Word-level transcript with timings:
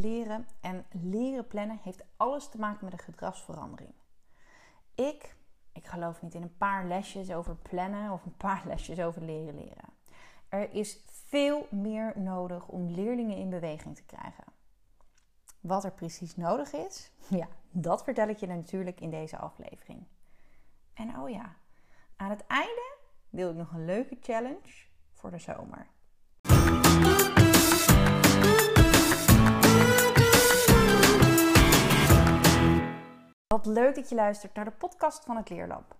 leren 0.00 0.46
en 0.60 0.86
leren 0.90 1.46
plannen 1.46 1.78
heeft 1.82 2.04
alles 2.16 2.48
te 2.48 2.58
maken 2.58 2.84
met 2.84 2.92
een 2.92 2.98
gedragsverandering. 2.98 3.92
Ik, 4.94 5.36
ik 5.72 5.86
geloof 5.86 6.22
niet 6.22 6.34
in 6.34 6.42
een 6.42 6.56
paar 6.56 6.86
lesjes 6.86 7.32
over 7.32 7.56
plannen 7.56 8.12
of 8.12 8.24
een 8.24 8.36
paar 8.36 8.62
lesjes 8.72 9.00
over 9.00 9.22
leren 9.22 9.54
leren. 9.54 9.88
Er 10.48 10.72
is 10.72 10.98
veel 11.06 11.66
meer 11.70 12.12
nodig 12.20 12.68
om 12.68 12.90
leerlingen 12.90 13.36
in 13.36 13.50
beweging 13.50 13.96
te 13.96 14.04
krijgen. 14.04 14.44
Wat 15.60 15.84
er 15.84 15.92
precies 15.92 16.36
nodig 16.36 16.72
is, 16.72 17.10
ja, 17.40 17.48
dat 17.70 18.04
vertel 18.04 18.28
ik 18.28 18.38
je 18.38 18.46
natuurlijk 18.46 19.00
in 19.00 19.10
deze 19.10 19.36
aflevering. 19.36 20.06
En 20.94 21.18
oh 21.18 21.30
ja, 21.30 21.56
aan 22.16 22.30
het 22.30 22.46
einde 22.46 22.96
wil 23.30 23.50
ik 23.50 23.56
nog 23.56 23.72
een 23.72 23.84
leuke 23.84 24.16
challenge 24.20 24.88
voor 25.12 25.30
de 25.30 25.38
zomer. 25.38 25.86
Wat 33.54 33.66
leuk 33.66 33.94
dat 33.94 34.08
je 34.08 34.14
luistert 34.14 34.54
naar 34.54 34.64
de 34.64 34.70
podcast 34.70 35.24
van 35.24 35.36
het 35.36 35.48
Leerlab. 35.48 35.94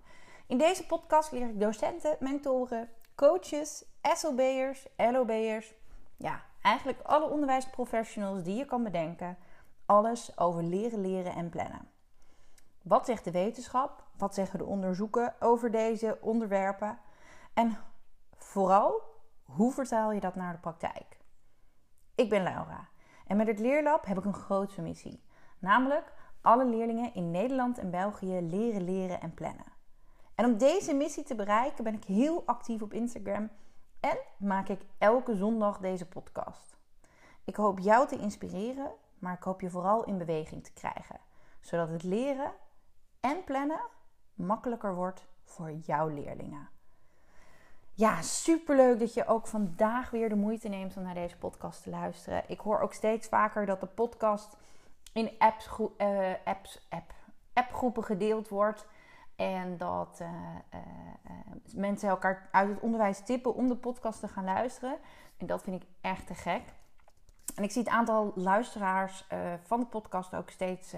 In 0.46 0.58
deze 0.58 0.86
podcast 0.86 1.32
leer 1.32 1.48
ik 1.48 1.60
docenten, 1.60 2.16
mentoren, 2.20 2.88
coaches, 3.14 3.84
SLB'ers, 4.02 4.86
LOB'ers, 4.96 5.74
ja, 6.16 6.42
eigenlijk 6.62 7.00
alle 7.02 7.28
onderwijsprofessionals 7.28 8.42
die 8.42 8.56
je 8.56 8.64
kan 8.64 8.82
bedenken, 8.82 9.38
alles 9.86 10.38
over 10.38 10.62
leren, 10.62 11.00
leren 11.00 11.34
en 11.34 11.48
plannen. 11.48 11.88
Wat 12.82 13.06
zegt 13.06 13.24
de 13.24 13.30
wetenschap? 13.30 14.04
Wat 14.16 14.34
zeggen 14.34 14.58
de 14.58 14.64
onderzoeken 14.64 15.34
over 15.40 15.70
deze 15.70 16.18
onderwerpen? 16.20 16.98
En 17.54 17.78
vooral, 18.36 19.02
hoe 19.44 19.72
vertaal 19.72 20.12
je 20.12 20.20
dat 20.20 20.34
naar 20.34 20.52
de 20.52 20.60
praktijk? 20.60 21.18
Ik 22.14 22.28
ben 22.28 22.42
Laura 22.42 22.88
en 23.26 23.36
met 23.36 23.46
het 23.46 23.58
Leerlab 23.58 24.06
heb 24.06 24.18
ik 24.18 24.24
een 24.24 24.34
grote 24.34 24.82
missie, 24.82 25.22
namelijk 25.58 26.18
alle 26.40 26.64
leerlingen 26.64 27.14
in 27.14 27.30
Nederland 27.30 27.78
en 27.78 27.90
België 27.90 28.40
leren, 28.40 28.84
leren 28.84 29.20
en 29.20 29.34
plannen. 29.34 29.72
En 30.34 30.44
om 30.44 30.58
deze 30.58 30.94
missie 30.94 31.24
te 31.24 31.34
bereiken 31.34 31.84
ben 31.84 31.94
ik 31.94 32.04
heel 32.04 32.42
actief 32.46 32.82
op 32.82 32.92
Instagram 32.92 33.50
en 34.00 34.18
maak 34.38 34.68
ik 34.68 34.80
elke 34.98 35.36
zondag 35.36 35.78
deze 35.78 36.06
podcast. 36.06 36.76
Ik 37.44 37.56
hoop 37.56 37.78
jou 37.78 38.08
te 38.08 38.18
inspireren, 38.18 38.90
maar 39.18 39.34
ik 39.34 39.42
hoop 39.42 39.60
je 39.60 39.70
vooral 39.70 40.04
in 40.04 40.18
beweging 40.18 40.64
te 40.64 40.72
krijgen, 40.72 41.20
zodat 41.60 41.88
het 41.88 42.02
leren 42.02 42.52
en 43.20 43.44
plannen 43.44 43.80
makkelijker 44.34 44.94
wordt 44.94 45.26
voor 45.44 45.72
jouw 45.72 46.08
leerlingen. 46.08 46.68
Ja, 47.94 48.22
superleuk 48.22 48.98
dat 48.98 49.14
je 49.14 49.26
ook 49.26 49.46
vandaag 49.46 50.10
weer 50.10 50.28
de 50.28 50.34
moeite 50.34 50.68
neemt 50.68 50.96
om 50.96 51.02
naar 51.02 51.14
deze 51.14 51.36
podcast 51.36 51.82
te 51.82 51.90
luisteren. 51.90 52.44
Ik 52.46 52.60
hoor 52.60 52.80
ook 52.80 52.92
steeds 52.92 53.28
vaker 53.28 53.66
dat 53.66 53.80
de 53.80 53.86
podcast 53.86 54.56
in 55.12 55.30
apps, 55.38 55.68
uh, 55.98 56.32
apps, 56.44 56.86
app, 56.88 57.14
appgroepen 57.52 58.04
gedeeld 58.04 58.48
wordt. 58.48 58.86
En 59.36 59.76
dat 59.76 60.18
uh, 60.22 60.28
uh, 60.74 60.80
mensen 61.74 62.08
elkaar 62.08 62.48
uit 62.52 62.68
het 62.68 62.80
onderwijs 62.80 63.20
tippen 63.24 63.54
om 63.54 63.68
de 63.68 63.76
podcast 63.76 64.20
te 64.20 64.28
gaan 64.28 64.44
luisteren. 64.44 64.96
En 65.36 65.46
dat 65.46 65.62
vind 65.62 65.82
ik 65.82 65.88
echt 66.00 66.26
te 66.26 66.34
gek. 66.34 66.62
En 67.54 67.62
ik 67.62 67.70
zie 67.70 67.82
het 67.82 67.92
aantal 67.92 68.32
luisteraars 68.34 69.26
van 69.62 69.80
de 69.80 69.86
podcast 69.86 70.34
ook 70.34 70.50
steeds 70.50 70.94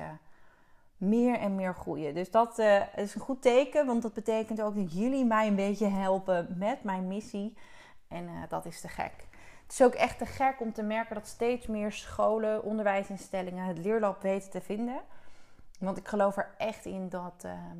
meer 0.96 1.38
en 1.38 1.54
meer 1.54 1.74
groeien. 1.74 2.14
Dus 2.14 2.30
dat 2.30 2.58
is 2.96 3.14
een 3.14 3.20
goed 3.20 3.42
teken, 3.42 3.86
want 3.86 4.02
dat 4.02 4.14
betekent 4.14 4.62
ook 4.62 4.74
dat 4.74 4.92
jullie 4.92 5.24
mij 5.24 5.46
een 5.46 5.56
beetje 5.56 5.86
helpen 5.86 6.54
met 6.58 6.82
mijn 6.82 7.06
missie. 7.06 7.56
En 8.08 8.28
dat 8.48 8.66
is 8.66 8.80
te 8.80 8.88
gek. 8.88 9.28
Het 9.72 9.80
is 9.80 9.86
ook 9.86 9.94
echt 9.94 10.18
te 10.18 10.26
gek 10.26 10.60
om 10.60 10.72
te 10.72 10.82
merken 10.82 11.14
dat 11.14 11.26
steeds 11.26 11.66
meer 11.66 11.92
scholen, 11.92 12.62
onderwijsinstellingen 12.62 13.66
het 13.66 13.78
leerlab 13.78 14.22
weten 14.22 14.50
te 14.50 14.60
vinden. 14.60 15.02
Want 15.78 15.96
ik 15.96 16.08
geloof 16.08 16.36
er 16.36 16.54
echt 16.58 16.84
in 16.84 17.08
dat 17.08 17.44
ehm, 17.44 17.78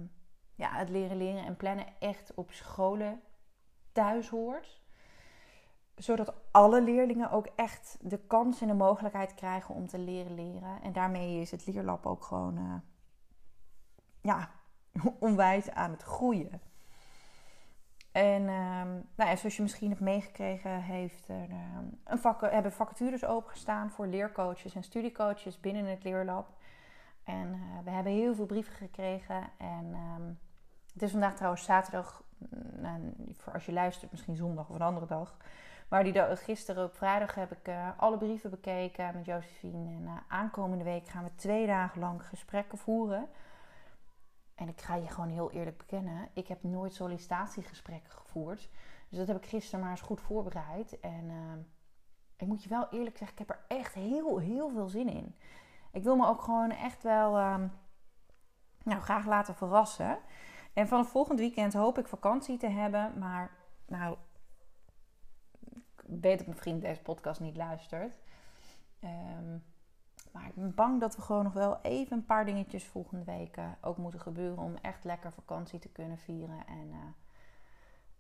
ja, 0.55 0.71
het 0.71 0.89
leren, 0.89 1.17
leren 1.17 1.45
en 1.45 1.57
plannen 1.57 1.87
echt 1.99 2.35
op 2.35 2.53
scholen 2.53 3.21
thuis 3.93 4.29
hoort. 4.29 4.81
Zodat 5.95 6.35
alle 6.51 6.83
leerlingen 6.83 7.31
ook 7.31 7.47
echt 7.57 7.99
de 8.01 8.19
kans 8.19 8.61
en 8.61 8.69
de 8.69 8.75
mogelijkheid 8.75 9.35
krijgen 9.35 9.75
om 9.75 9.87
te 9.87 9.99
leren 9.99 10.35
leren. 10.35 10.83
En 10.83 10.93
daarmee 10.93 11.41
is 11.41 11.51
het 11.51 11.67
leerlab 11.67 12.07
ook 12.07 12.25
gewoon 12.25 12.59
uh, 12.59 12.75
ja, 14.21 14.51
onwijs 15.19 15.71
aan 15.71 15.91
het 15.91 16.03
groeien. 16.03 16.61
En 18.13 18.43
um, 18.43 19.09
nou 19.15 19.37
zoals 19.37 19.57
je 19.57 19.63
misschien 19.63 19.89
hebt 19.89 20.01
meegekregen, 20.01 20.83
heeft 20.83 21.29
er, 21.29 21.51
um, 21.51 21.99
een 22.05 22.19
vak, 22.19 22.41
hebben 22.41 22.73
vacatures 22.73 23.25
opengestaan 23.25 23.91
voor 23.91 24.07
leercoaches 24.07 24.75
en 24.75 24.83
studiecoaches 24.83 25.61
binnen 25.61 25.87
het 25.87 26.05
leerlab. 26.05 26.49
En 27.25 27.49
uh, 27.49 27.85
we 27.85 27.91
hebben 27.91 28.13
heel 28.13 28.35
veel 28.35 28.47
brieven 28.47 28.73
gekregen. 28.73 29.43
En 29.57 29.97
um, 30.17 30.39
het 30.93 31.03
is 31.03 31.11
vandaag 31.11 31.35
trouwens 31.35 31.65
zaterdag, 31.65 32.23
nou, 32.77 33.13
voor 33.37 33.53
als 33.53 33.67
je 33.67 33.73
luistert, 33.73 34.11
misschien 34.11 34.37
zondag 34.37 34.69
of 34.69 34.75
een 34.75 34.83
andere 34.83 35.07
dag. 35.07 35.37
Maar 35.89 36.05
die 36.05 36.37
gisteren 36.37 36.85
op 36.85 36.97
vrijdag 36.97 37.35
heb 37.35 37.53
ik 37.53 37.69
uh, 37.69 37.89
alle 37.97 38.19
brieven 38.19 38.51
bekeken 38.51 39.11
met 39.15 39.25
Josephine. 39.25 39.89
En 39.89 40.03
uh, 40.05 40.13
aankomende 40.29 40.85
week 40.85 41.09
gaan 41.09 41.25
we 41.25 41.35
twee 41.35 41.67
dagen 41.67 42.01
lang 42.01 42.27
gesprekken 42.27 42.79
voeren. 42.79 43.29
En 44.55 44.69
ik 44.69 44.81
ga 44.81 44.95
je 44.95 45.09
gewoon 45.09 45.29
heel 45.29 45.51
eerlijk 45.51 45.77
bekennen, 45.77 46.29
ik 46.33 46.49
heb 46.49 46.63
nooit 46.63 46.95
sollicitatiegesprekken 46.95 48.13
gevoerd. 48.13 48.71
Dus 49.09 49.19
dat 49.19 49.29
heb 49.29 49.37
ik 49.37 49.49
gisteren 49.49 49.81
maar 49.81 49.91
eens 49.91 50.01
goed 50.01 50.21
voorbereid. 50.21 51.01
En 51.01 51.25
uh, 51.25 51.53
ik 52.37 52.47
moet 52.47 52.63
je 52.63 52.69
wel 52.69 52.89
eerlijk 52.91 53.17
zeggen, 53.17 53.39
ik 53.39 53.47
heb 53.49 53.57
er 53.57 53.77
echt 53.77 53.95
heel, 53.95 54.39
heel 54.39 54.69
veel 54.69 54.89
zin 54.89 55.09
in. 55.09 55.37
Ik 55.93 56.03
wil 56.03 56.17
me 56.17 56.27
ook 56.27 56.43
gewoon 56.43 56.71
echt 56.71 57.03
wel 57.03 57.39
uh, 57.39 57.65
nou, 58.83 59.01
graag 59.01 59.27
laten 59.27 59.55
verrassen. 59.55 60.19
En 60.73 60.89
vanaf 60.89 61.09
volgend 61.09 61.39
weekend 61.39 61.73
hoop 61.73 61.99
ik 61.99 62.09
vakantie 62.09 62.57
te 62.57 62.69
hebben. 62.69 63.19
Maar 63.19 63.51
nou, 63.87 64.17
ik 65.71 66.03
weet 66.21 66.39
dat 66.39 66.47
mijn 66.47 66.59
vriend 66.59 66.83
deze 66.83 67.03
podcast 67.03 67.41
niet 67.41 67.57
luistert. 67.57 68.15
Um, 69.01 69.65
ik 70.55 70.63
ben 70.63 70.75
bang 70.75 71.01
dat 71.01 71.17
we 71.17 71.23
gewoon 71.23 71.45
nog 71.45 71.53
wel 71.53 71.79
even 71.83 72.17
een 72.17 72.25
paar 72.25 72.45
dingetjes 72.45 72.87
volgende 72.87 73.25
week 73.25 73.59
ook 73.81 73.97
moeten 73.97 74.21
gebeuren. 74.21 74.59
Om 74.59 74.75
echt 74.83 75.05
lekker 75.05 75.33
vakantie 75.33 75.79
te 75.79 75.89
kunnen 75.89 76.19
vieren. 76.19 76.67
En 76.67 76.89
uh, 76.91 76.99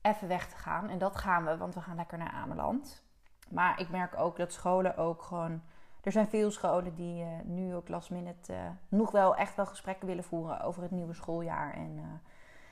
even 0.03 0.28
weg 0.28 0.48
te 0.48 0.56
gaan. 0.56 0.88
En 0.88 0.98
dat 0.98 1.16
gaan 1.16 1.44
we, 1.44 1.56
want 1.56 1.75
we 1.75 1.81
gaan 1.81 1.97
lekker 1.97 2.19
naar 2.19 2.32
Ameland. 2.32 3.03
Maar 3.48 3.81
ik 3.81 3.88
merk 3.88 4.19
ook 4.19 4.37
dat 4.37 4.53
scholen 4.53 4.97
ook 4.97 5.22
gewoon. 5.22 5.62
Er 6.03 6.12
zijn 6.12 6.28
veel 6.28 6.50
scholen 6.50 6.94
die 6.94 7.25
uh, 7.25 7.28
nu 7.44 7.75
ook 7.75 7.88
last 7.88 8.10
minute 8.10 8.54
nog 8.88 9.10
wel 9.10 9.37
echt 9.37 9.56
wel 9.56 9.66
gesprekken 9.66 10.06
willen 10.06 10.25
voeren 10.25 10.60
over 10.60 10.82
het 10.82 10.91
nieuwe 10.91 11.14
schooljaar. 11.14 11.75
En 11.75 12.20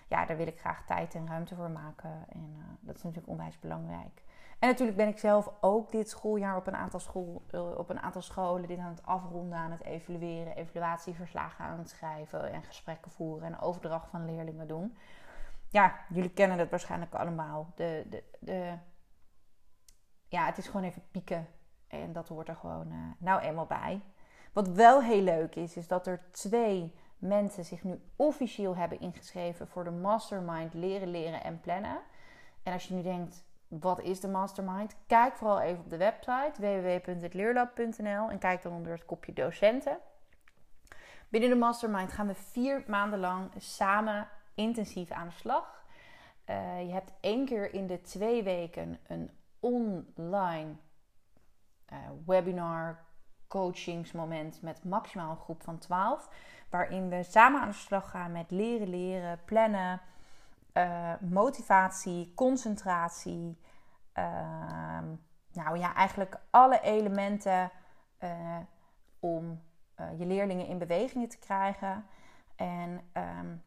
ja, 0.08 0.26
daar 0.26 0.36
wil 0.36 0.46
ik 0.46 0.58
graag 0.58 0.86
tijd 0.86 1.14
en 1.14 1.26
ruimte 1.26 1.54
voor 1.54 1.70
maken. 1.70 2.24
En 2.28 2.78
dat 2.80 2.96
is 2.96 3.02
natuurlijk 3.02 3.32
onwijs 3.32 3.58
belangrijk. 3.58 4.22
En 4.60 4.68
natuurlijk 4.68 4.96
ben 4.96 5.08
ik 5.08 5.18
zelf 5.18 5.50
ook 5.60 5.90
dit 5.90 6.08
schooljaar 6.08 6.56
op 6.56 6.66
een 6.66 6.76
aantal, 6.76 7.00
school, 7.00 7.42
eh, 7.50 7.78
op 7.78 7.90
een 7.90 8.00
aantal 8.00 8.22
scholen 8.22 8.68
dit 8.68 8.78
aan 8.78 8.90
het 8.90 9.06
afronden, 9.06 9.58
aan 9.58 9.70
het 9.70 9.84
evalueren, 9.84 10.56
evaluatieverslagen 10.56 11.64
aan 11.64 11.78
het 11.78 11.88
schrijven 11.90 12.52
en 12.52 12.62
gesprekken 12.62 13.10
voeren 13.10 13.46
en 13.46 13.60
overdracht 13.60 14.08
van 14.08 14.24
leerlingen 14.24 14.68
doen. 14.68 14.96
Ja, 15.68 15.94
jullie 16.08 16.30
kennen 16.30 16.58
het 16.58 16.70
waarschijnlijk 16.70 17.14
allemaal. 17.14 17.72
De, 17.74 18.06
de, 18.10 18.24
de, 18.40 18.74
ja, 20.28 20.46
het 20.46 20.58
is 20.58 20.66
gewoon 20.66 20.86
even 20.86 21.02
pieken 21.10 21.46
en 21.88 22.12
dat 22.12 22.28
hoort 22.28 22.48
er 22.48 22.56
gewoon 22.56 22.92
uh, 22.92 22.98
nou 23.18 23.40
eenmaal 23.40 23.66
bij. 23.66 24.00
Wat 24.52 24.68
wel 24.68 25.02
heel 25.02 25.22
leuk 25.22 25.54
is, 25.54 25.76
is 25.76 25.88
dat 25.88 26.06
er 26.06 26.30
twee 26.30 26.94
mensen 27.18 27.64
zich 27.64 27.84
nu 27.84 28.02
officieel 28.16 28.76
hebben 28.76 29.00
ingeschreven 29.00 29.68
voor 29.68 29.84
de 29.84 29.90
Mastermind 29.90 30.74
Leren, 30.74 31.08
Leren 31.08 31.42
en 31.42 31.60
Plannen. 31.60 32.00
En 32.62 32.72
als 32.72 32.88
je 32.88 32.94
nu 32.94 33.02
denkt, 33.02 33.44
wat 33.70 34.00
is 34.00 34.20
de 34.20 34.28
mastermind? 34.28 34.96
Kijk 35.06 35.36
vooral 35.36 35.60
even 35.60 35.82
op 35.84 35.90
de 35.90 35.96
website 35.96 36.52
www.hetleerlab.nl 36.60 38.30
en 38.30 38.38
kijk 38.38 38.62
dan 38.62 38.72
onder 38.72 38.92
het 38.92 39.04
kopje 39.04 39.32
docenten. 39.32 39.98
Binnen 41.28 41.50
de 41.50 41.56
mastermind 41.56 42.12
gaan 42.12 42.26
we 42.26 42.34
vier 42.34 42.84
maanden 42.86 43.20
lang 43.20 43.50
samen 43.58 44.28
intensief 44.54 45.10
aan 45.10 45.28
de 45.28 45.34
slag. 45.34 45.84
Uh, 46.46 46.86
je 46.86 46.92
hebt 46.92 47.12
één 47.20 47.44
keer 47.44 47.74
in 47.74 47.86
de 47.86 48.00
twee 48.00 48.42
weken 48.42 48.98
een 49.06 49.30
online 49.60 50.74
uh, 51.92 51.98
webinar 52.26 53.04
coachingsmoment 53.48 54.62
met 54.62 54.84
maximaal 54.84 55.30
een 55.30 55.36
groep 55.36 55.62
van 55.62 55.78
12. 55.78 56.28
Waarin 56.70 57.08
we 57.08 57.22
samen 57.22 57.60
aan 57.60 57.68
de 57.68 57.74
slag 57.74 58.10
gaan 58.10 58.32
met 58.32 58.50
leren, 58.50 58.88
leren, 58.88 59.40
plannen, 59.44 60.00
uh, 60.74 61.12
motivatie, 61.20 62.32
concentratie. 62.34 63.58
Uh, 64.18 64.24
nou 65.52 65.78
ja, 65.78 65.94
eigenlijk 65.94 66.40
alle 66.50 66.80
elementen 66.80 67.70
uh, 68.22 68.56
om 69.20 69.60
eh, 70.00 70.18
je 70.18 70.26
leerlingen 70.26 70.66
in 70.66 70.78
bewegingen 70.78 71.28
te 71.28 71.38
krijgen. 71.38 72.06
En 72.56 73.00
um, 73.12 73.62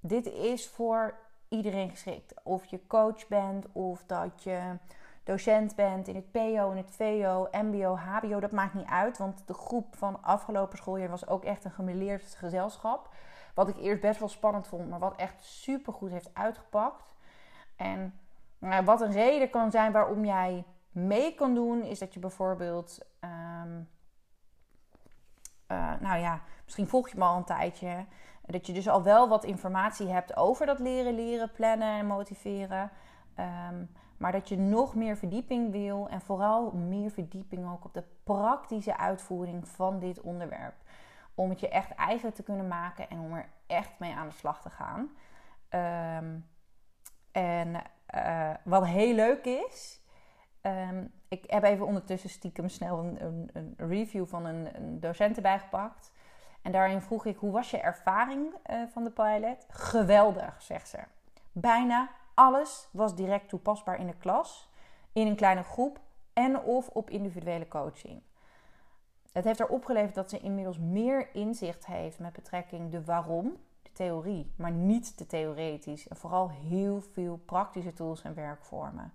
dit 0.00 0.26
is 0.26 0.68
voor 0.68 1.14
iedereen 1.48 1.90
geschikt. 1.90 2.34
Of 2.42 2.64
je 2.64 2.86
coach 2.86 3.28
bent, 3.28 3.66
of 3.72 4.04
dat 4.06 4.42
je 4.42 4.78
docent 5.24 5.74
bent 5.74 6.08
in 6.08 6.14
het 6.14 6.30
PO, 6.30 6.70
in 6.70 6.76
het 6.76 6.90
VO, 6.90 7.48
MBO, 7.52 7.96
HBO, 7.96 8.40
dat 8.40 8.52
maakt 8.52 8.74
niet 8.74 8.86
uit. 8.86 9.18
Want 9.18 9.46
de 9.46 9.54
groep 9.54 9.96
van 9.96 10.22
afgelopen 10.22 10.78
schooljaar 10.78 11.08
was 11.08 11.26
ook 11.26 11.44
echt 11.44 11.64
een 11.64 11.70
gemeleerd 11.70 12.34
gezelschap. 12.34 13.14
Wat 13.54 13.68
ik 13.68 13.76
eerst 13.76 14.00
best 14.00 14.18
wel 14.18 14.28
spannend 14.28 14.66
vond, 14.66 14.88
maar 14.88 14.98
wat 14.98 15.16
echt 15.16 15.44
super 15.44 15.92
goed 15.92 16.10
heeft 16.10 16.34
uitgepakt. 16.34 17.14
En 17.76 18.18
nou, 18.58 18.84
wat 18.84 19.00
een 19.00 19.12
reden 19.12 19.50
kan 19.50 19.70
zijn 19.70 19.92
waarom 19.92 20.24
jij 20.24 20.64
mee 20.90 21.34
kan 21.34 21.54
doen, 21.54 21.82
is 21.82 21.98
dat 21.98 22.14
je 22.14 22.20
bijvoorbeeld. 22.20 22.98
Ehm, 23.20 23.80
eh, 25.66 25.92
nou 26.00 26.20
ja, 26.20 26.40
misschien 26.64 26.88
volg 26.88 27.08
je 27.08 27.18
me 27.18 27.24
al 27.24 27.36
een 27.36 27.44
tijdje. 27.44 28.04
Dat 28.46 28.66
je 28.66 28.72
dus 28.72 28.88
al 28.88 29.02
wel 29.02 29.28
wat 29.28 29.44
informatie 29.44 30.08
hebt 30.08 30.36
over 30.36 30.66
dat 30.66 30.78
leren, 30.78 31.14
leren, 31.14 31.52
plannen 31.52 31.98
en 31.98 32.06
motiveren. 32.06 32.90
Ehm, 33.34 33.84
maar 34.16 34.32
dat 34.32 34.48
je 34.48 34.58
nog 34.58 34.94
meer 34.94 35.16
verdieping 35.16 35.70
wil 35.70 36.08
en 36.08 36.20
vooral 36.20 36.70
meer 36.70 37.10
verdieping 37.10 37.72
ook 37.72 37.84
op 37.84 37.94
de 37.94 38.04
praktische 38.24 38.96
uitvoering 38.96 39.68
van 39.68 39.98
dit 39.98 40.20
onderwerp. 40.20 40.74
Om 41.34 41.50
het 41.50 41.60
je 41.60 41.68
echt 41.68 41.94
eigen 41.94 42.32
te 42.32 42.42
kunnen 42.42 42.68
maken 42.68 43.10
en 43.10 43.18
om 43.18 43.34
er 43.34 43.48
echt 43.66 43.98
mee 43.98 44.14
aan 44.14 44.28
de 44.28 44.34
slag 44.34 44.62
te 44.62 44.70
gaan. 44.70 45.10
Ehm, 45.68 46.38
en 47.32 47.82
uh, 48.14 48.50
wat 48.64 48.86
heel 48.86 49.14
leuk 49.14 49.44
is, 49.44 50.00
um, 50.62 51.12
ik 51.28 51.50
heb 51.50 51.62
even 51.62 51.86
ondertussen 51.86 52.30
stiekem 52.30 52.68
snel 52.68 52.98
een, 52.98 53.24
een, 53.24 53.50
een 53.52 53.74
review 53.76 54.26
van 54.26 54.44
een, 54.44 54.76
een, 54.76 55.00
docent 55.00 55.36
erbij 55.36 55.58
gepakt. 55.58 56.12
En 56.62 56.72
daarin 56.72 57.00
vroeg 57.00 57.26
ik, 57.26 57.36
hoe 57.36 57.52
was 57.52 57.70
je 57.70 57.80
ervaring 57.80 58.54
uh, 58.70 58.82
van 58.92 59.04
de 59.04 59.10
pilot? 59.10 59.66
Geweldig, 59.68 60.62
zegt 60.62 60.88
ze. 60.88 60.98
Bijna 61.52 62.10
alles 62.34 62.88
was 62.92 63.14
direct 63.14 63.48
toepasbaar 63.48 63.98
in 63.98 64.06
de 64.06 64.16
klas, 64.16 64.70
in 65.12 65.26
een 65.26 65.36
kleine 65.36 65.62
groep 65.62 66.00
en 66.32 66.60
of 66.60 66.88
op 66.88 67.10
individuele 67.10 67.68
coaching. 67.68 68.22
Het 69.34 69.44
heeft 69.44 69.58
haar 69.58 69.68
opgeleverd 69.68 70.14
dat 70.14 70.30
ze 70.30 70.38
inmiddels 70.38 70.78
meer 70.78 71.28
inzicht 71.32 71.86
heeft 71.86 72.18
met 72.18 72.32
betrekking 72.32 72.90
de 72.90 73.04
waarom, 73.04 73.56
de 73.82 73.92
theorie, 73.92 74.52
maar 74.56 74.70
niet 74.70 75.16
te 75.16 75.26
theoretisch. 75.26 76.08
En 76.08 76.16
vooral 76.16 76.50
heel 76.50 77.00
veel 77.12 77.40
praktische 77.44 77.92
tools 77.92 78.22
en 78.22 78.34
werkvormen. 78.34 79.12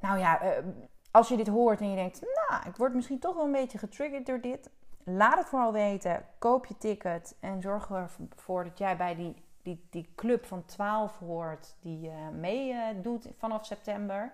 Nou 0.00 0.18
ja, 0.18 0.40
eh, 0.40 0.64
als 1.10 1.28
je 1.28 1.36
dit 1.36 1.48
hoort 1.48 1.80
en 1.80 1.90
je 1.90 1.96
denkt, 1.96 2.20
nou, 2.20 2.68
ik 2.68 2.76
word 2.76 2.94
misschien 2.94 3.18
toch 3.18 3.34
wel 3.34 3.44
een 3.44 3.52
beetje 3.52 3.78
getriggerd 3.78 4.26
door 4.26 4.40
dit. 4.40 4.70
Laat 5.04 5.38
het 5.38 5.46
vooral 5.46 5.72
weten. 5.72 6.24
Koop 6.38 6.66
je 6.66 6.78
ticket 6.78 7.36
en 7.40 7.62
zorg 7.62 7.90
ervoor 7.90 8.64
dat 8.64 8.78
jij 8.78 8.96
bij 8.96 9.14
die 9.14 9.44
die, 9.64 9.86
die 9.90 10.08
club 10.14 10.46
van 10.46 10.64
12 10.64 11.18
hoort, 11.18 11.76
die 11.80 12.08
uh, 12.08 12.28
meedoet 12.28 13.28
vanaf 13.38 13.66
september. 13.66 14.32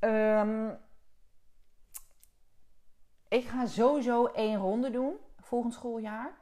Um, 0.00 0.78
ik 3.32 3.48
ga 3.48 3.66
sowieso 3.66 4.26
één 4.26 4.58
ronde 4.58 4.90
doen 4.90 5.16
volgend 5.40 5.74
schooljaar. 5.74 6.32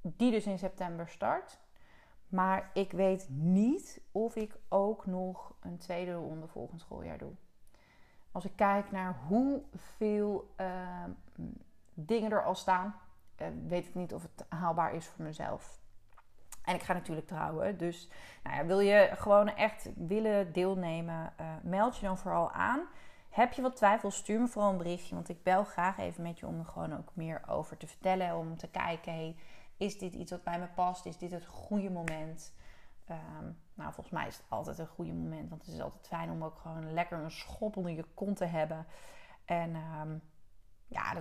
Die 0.00 0.30
dus 0.30 0.46
in 0.46 0.58
september 0.58 1.08
start. 1.08 1.60
Maar 2.28 2.70
ik 2.72 2.92
weet 2.92 3.26
niet 3.30 4.00
of 4.12 4.36
ik 4.36 4.56
ook 4.68 5.06
nog 5.06 5.54
een 5.60 5.78
tweede 5.78 6.12
ronde 6.12 6.46
volgend 6.46 6.80
schooljaar 6.80 7.18
doe. 7.18 7.32
Als 8.32 8.44
ik 8.44 8.52
kijk 8.56 8.90
naar 8.90 9.16
hoeveel 9.26 10.54
uh, 10.60 11.04
dingen 11.94 12.32
er 12.32 12.44
al 12.44 12.54
staan, 12.54 12.94
uh, 13.38 13.46
weet 13.66 13.86
ik 13.86 13.94
niet 13.94 14.14
of 14.14 14.22
het 14.22 14.46
haalbaar 14.48 14.94
is 14.94 15.06
voor 15.06 15.24
mezelf. 15.24 15.80
En 16.64 16.74
ik 16.74 16.82
ga 16.82 16.92
natuurlijk 16.92 17.26
trouwen. 17.26 17.78
Dus 17.78 18.08
nou 18.42 18.56
ja, 18.56 18.66
wil 18.66 18.80
je 18.80 19.10
gewoon 19.12 19.48
echt 19.48 19.88
willen 19.94 20.52
deelnemen, 20.52 21.32
uh, 21.40 21.46
meld 21.62 21.96
je 21.96 22.06
dan 22.06 22.18
vooral 22.18 22.50
aan. 22.50 22.80
Heb 23.34 23.52
je 23.52 23.62
wat 23.62 23.76
twijfels, 23.76 24.16
stuur 24.16 24.40
me 24.40 24.46
vooral 24.46 24.70
een 24.70 24.76
berichtje. 24.76 25.14
Want 25.14 25.28
ik 25.28 25.42
bel 25.42 25.64
graag 25.64 25.98
even 25.98 26.22
met 26.22 26.38
je 26.38 26.46
om 26.46 26.58
er 26.58 26.64
gewoon 26.64 26.96
ook 26.96 27.08
meer 27.12 27.42
over 27.48 27.76
te 27.76 27.86
vertellen. 27.86 28.36
Om 28.36 28.56
te 28.56 28.68
kijken, 28.68 29.12
hey, 29.12 29.36
is 29.76 29.98
dit 29.98 30.14
iets 30.14 30.30
wat 30.30 30.42
bij 30.42 30.58
me 30.58 30.66
past? 30.74 31.06
Is 31.06 31.18
dit 31.18 31.30
het 31.30 31.46
goede 31.46 31.90
moment? 31.90 32.52
Um, 33.10 33.58
nou, 33.74 33.92
volgens 33.92 34.14
mij 34.14 34.26
is 34.26 34.36
het 34.36 34.46
altijd 34.48 34.78
een 34.78 34.86
goede 34.86 35.12
moment. 35.12 35.48
Want 35.48 35.64
het 35.66 35.74
is 35.74 35.80
altijd 35.80 36.06
fijn 36.06 36.30
om 36.30 36.44
ook 36.44 36.58
gewoon 36.58 36.92
lekker 36.92 37.18
een 37.18 37.30
schop 37.30 37.76
onder 37.76 37.92
je 37.92 38.04
kont 38.14 38.36
te 38.36 38.44
hebben. 38.44 38.86
En 39.44 39.76
um, 40.00 40.22
ja, 40.86 41.12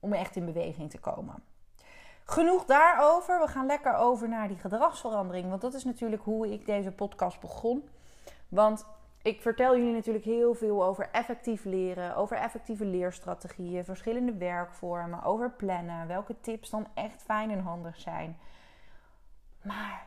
om 0.00 0.12
echt 0.12 0.36
in 0.36 0.44
beweging 0.44 0.90
te 0.90 0.98
komen. 0.98 1.42
Genoeg 2.24 2.64
daarover. 2.64 3.40
We 3.40 3.48
gaan 3.48 3.66
lekker 3.66 3.94
over 3.94 4.28
naar 4.28 4.48
die 4.48 4.58
gedragsverandering. 4.58 5.48
Want 5.48 5.60
dat 5.60 5.74
is 5.74 5.84
natuurlijk 5.84 6.22
hoe 6.22 6.52
ik 6.52 6.66
deze 6.66 6.92
podcast 6.92 7.40
begon. 7.40 7.88
Want 8.48 8.86
ik 9.22 9.40
vertel 9.40 9.76
jullie 9.76 9.92
natuurlijk 9.92 10.24
heel 10.24 10.54
veel 10.54 10.84
over 10.84 11.08
effectief 11.12 11.64
leren, 11.64 12.16
over 12.16 12.36
effectieve 12.36 12.84
leerstrategieën, 12.84 13.84
verschillende 13.84 14.34
werkvormen, 14.34 15.22
over 15.22 15.50
plannen, 15.50 16.06
welke 16.06 16.40
tips 16.40 16.70
dan 16.70 16.86
echt 16.94 17.22
fijn 17.22 17.50
en 17.50 17.60
handig 17.60 17.96
zijn. 18.00 18.38
Maar 19.62 20.06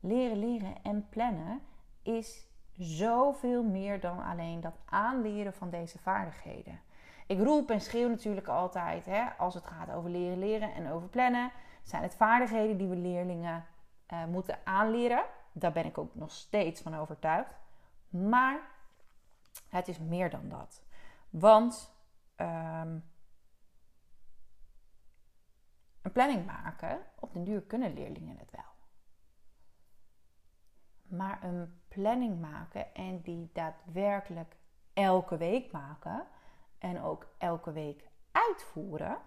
leren, 0.00 0.38
leren 0.38 0.74
en 0.82 1.08
plannen 1.08 1.60
is 2.02 2.46
zoveel 2.72 3.62
meer 3.62 4.00
dan 4.00 4.22
alleen 4.22 4.60
dat 4.60 4.78
aanleren 4.84 5.52
van 5.52 5.70
deze 5.70 5.98
vaardigheden. 5.98 6.80
Ik 7.26 7.38
roep 7.38 7.70
en 7.70 7.80
schreeuw 7.80 8.08
natuurlijk 8.08 8.48
altijd 8.48 9.06
hè, 9.06 9.24
als 9.38 9.54
het 9.54 9.66
gaat 9.66 9.90
over 9.90 10.10
leren, 10.10 10.38
leren 10.38 10.74
en 10.74 10.90
over 10.90 11.08
plannen. 11.08 11.50
Zijn 11.82 12.02
het 12.02 12.14
vaardigheden 12.14 12.76
die 12.76 12.88
we 12.88 12.96
leerlingen 12.96 13.64
uh, 14.12 14.24
moeten 14.24 14.58
aanleren? 14.64 15.24
Daar 15.58 15.72
ben 15.72 15.84
ik 15.84 15.98
ook 15.98 16.14
nog 16.14 16.30
steeds 16.30 16.80
van 16.80 16.96
overtuigd. 16.96 17.54
Maar 18.08 18.70
het 19.68 19.88
is 19.88 19.98
meer 19.98 20.30
dan 20.30 20.48
dat. 20.48 20.82
Want 21.30 21.94
um, 22.36 23.04
een 26.02 26.12
planning 26.12 26.46
maken, 26.46 27.06
op 27.20 27.32
den 27.32 27.44
duur 27.44 27.62
kunnen 27.62 27.94
leerlingen 27.94 28.38
het 28.38 28.50
wel. 28.50 28.74
Maar 31.18 31.42
een 31.42 31.80
planning 31.88 32.40
maken 32.40 32.94
en 32.94 33.22
die 33.22 33.50
daadwerkelijk 33.52 34.56
elke 34.92 35.36
week 35.36 35.72
maken, 35.72 36.26
en 36.78 37.02
ook 37.02 37.26
elke 37.38 37.72
week 37.72 38.08
uitvoeren, 38.32 39.18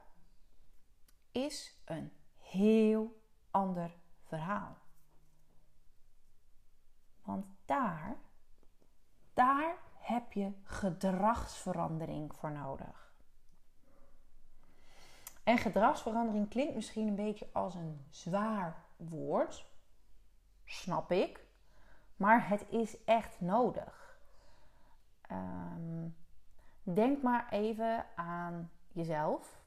is 1.32 1.82
een 1.86 2.14
heel 2.38 3.22
ander 3.52 3.92
verhaal. 4.24 4.78
Want 7.30 7.46
daar, 7.66 8.16
daar 9.34 9.76
heb 9.94 10.34
je 10.34 10.52
gedragsverandering 10.64 12.36
voor 12.36 12.52
nodig. 12.52 13.14
En 15.44 15.58
gedragsverandering 15.58 16.50
klinkt 16.50 16.76
misschien 16.76 17.08
een 17.08 17.16
beetje 17.16 17.48
als 17.52 17.76
een 17.76 18.06
zwaar 18.10 18.84
woord, 18.98 19.66
snap 20.66 21.12
ik, 21.12 21.46
maar 22.16 22.48
het 22.48 22.66
is 22.70 23.04
echt 23.04 23.42
nodig. 23.42 24.20
Um, 25.32 26.16
Denk 26.84 27.22
maar 27.22 27.48
even 27.50 28.06
aan 28.16 28.72
jezelf. 28.92 29.62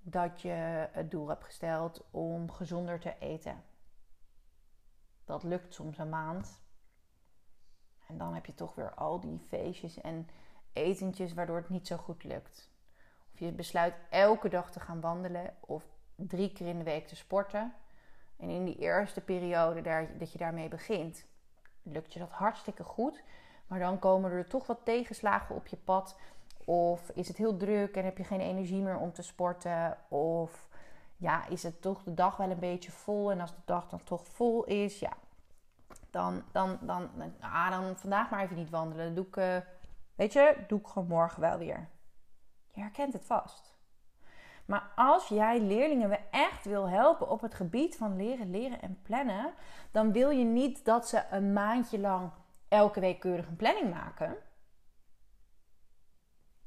Dat 0.00 0.40
je 0.40 0.88
het 0.92 1.10
doel 1.10 1.28
hebt 1.28 1.44
gesteld 1.44 2.04
om 2.10 2.50
gezonder 2.50 3.00
te 3.00 3.14
eten. 3.18 3.67
Dat 5.28 5.42
lukt 5.42 5.74
soms 5.74 5.98
een 5.98 6.08
maand. 6.08 6.60
En 8.06 8.18
dan 8.18 8.34
heb 8.34 8.46
je 8.46 8.54
toch 8.54 8.74
weer 8.74 8.94
al 8.94 9.20
die 9.20 9.38
feestjes 9.48 10.00
en 10.00 10.28
etentjes 10.72 11.34
waardoor 11.34 11.56
het 11.56 11.68
niet 11.68 11.86
zo 11.86 11.96
goed 11.96 12.24
lukt. 12.24 12.70
Of 13.32 13.38
je 13.38 13.52
besluit 13.52 13.94
elke 14.10 14.48
dag 14.48 14.70
te 14.70 14.80
gaan 14.80 15.00
wandelen 15.00 15.54
of 15.60 15.84
drie 16.14 16.52
keer 16.52 16.66
in 16.66 16.78
de 16.78 16.84
week 16.84 17.06
te 17.06 17.16
sporten. 17.16 17.74
En 18.36 18.48
in 18.48 18.64
die 18.64 18.78
eerste 18.78 19.20
periode 19.20 19.80
daar, 19.80 20.18
dat 20.18 20.32
je 20.32 20.38
daarmee 20.38 20.68
begint, 20.68 21.24
lukt 21.82 22.12
je 22.12 22.18
dat 22.18 22.30
hartstikke 22.30 22.84
goed. 22.84 23.22
Maar 23.66 23.78
dan 23.78 23.98
komen 23.98 24.30
er 24.30 24.48
toch 24.48 24.66
wat 24.66 24.84
tegenslagen 24.84 25.54
op 25.54 25.66
je 25.66 25.76
pad. 25.76 26.16
Of 26.64 27.10
is 27.10 27.28
het 27.28 27.36
heel 27.36 27.56
druk 27.56 27.96
en 27.96 28.04
heb 28.04 28.18
je 28.18 28.24
geen 28.24 28.40
energie 28.40 28.82
meer 28.82 28.98
om 28.98 29.12
te 29.12 29.22
sporten. 29.22 29.98
Of 30.08 30.67
ja, 31.18 31.46
is 31.46 31.62
het 31.62 31.82
toch 31.82 32.02
de 32.02 32.14
dag 32.14 32.36
wel 32.36 32.50
een 32.50 32.58
beetje 32.58 32.90
vol. 32.90 33.30
En 33.30 33.40
als 33.40 33.54
de 33.54 33.62
dag 33.64 33.88
dan 33.88 34.02
toch 34.04 34.26
vol 34.26 34.64
is, 34.64 34.98
ja, 34.98 35.12
dan, 36.10 36.42
dan, 36.52 36.78
dan, 36.80 37.10
ah, 37.40 37.70
dan 37.70 37.96
vandaag 37.96 38.30
maar 38.30 38.42
even 38.42 38.56
niet 38.56 38.70
wandelen. 38.70 39.14
Doe 39.14 39.26
ik, 39.26 39.36
uh, 39.36 39.56
weet 40.14 40.32
je, 40.32 40.64
doe 40.68 40.78
ik 40.80 40.86
gewoon 40.86 41.08
morgen 41.08 41.40
wel 41.40 41.58
weer. 41.58 41.88
Je 42.72 42.80
herkent 42.80 43.12
het 43.12 43.24
vast. 43.24 43.76
Maar 44.64 44.90
als 44.94 45.28
jij 45.28 45.60
leerlingen 45.60 46.30
echt 46.30 46.64
wil 46.64 46.88
helpen 46.88 47.28
op 47.28 47.40
het 47.40 47.54
gebied 47.54 47.96
van 47.96 48.16
leren, 48.16 48.50
leren 48.50 48.80
en 48.80 48.98
plannen, 49.02 49.52
dan 49.90 50.12
wil 50.12 50.30
je 50.30 50.44
niet 50.44 50.84
dat 50.84 51.08
ze 51.08 51.24
een 51.30 51.52
maandje 51.52 51.98
lang 51.98 52.30
elke 52.68 53.00
week 53.00 53.20
keurig 53.20 53.46
een 53.46 53.56
planning 53.56 53.90
maken. 53.90 54.36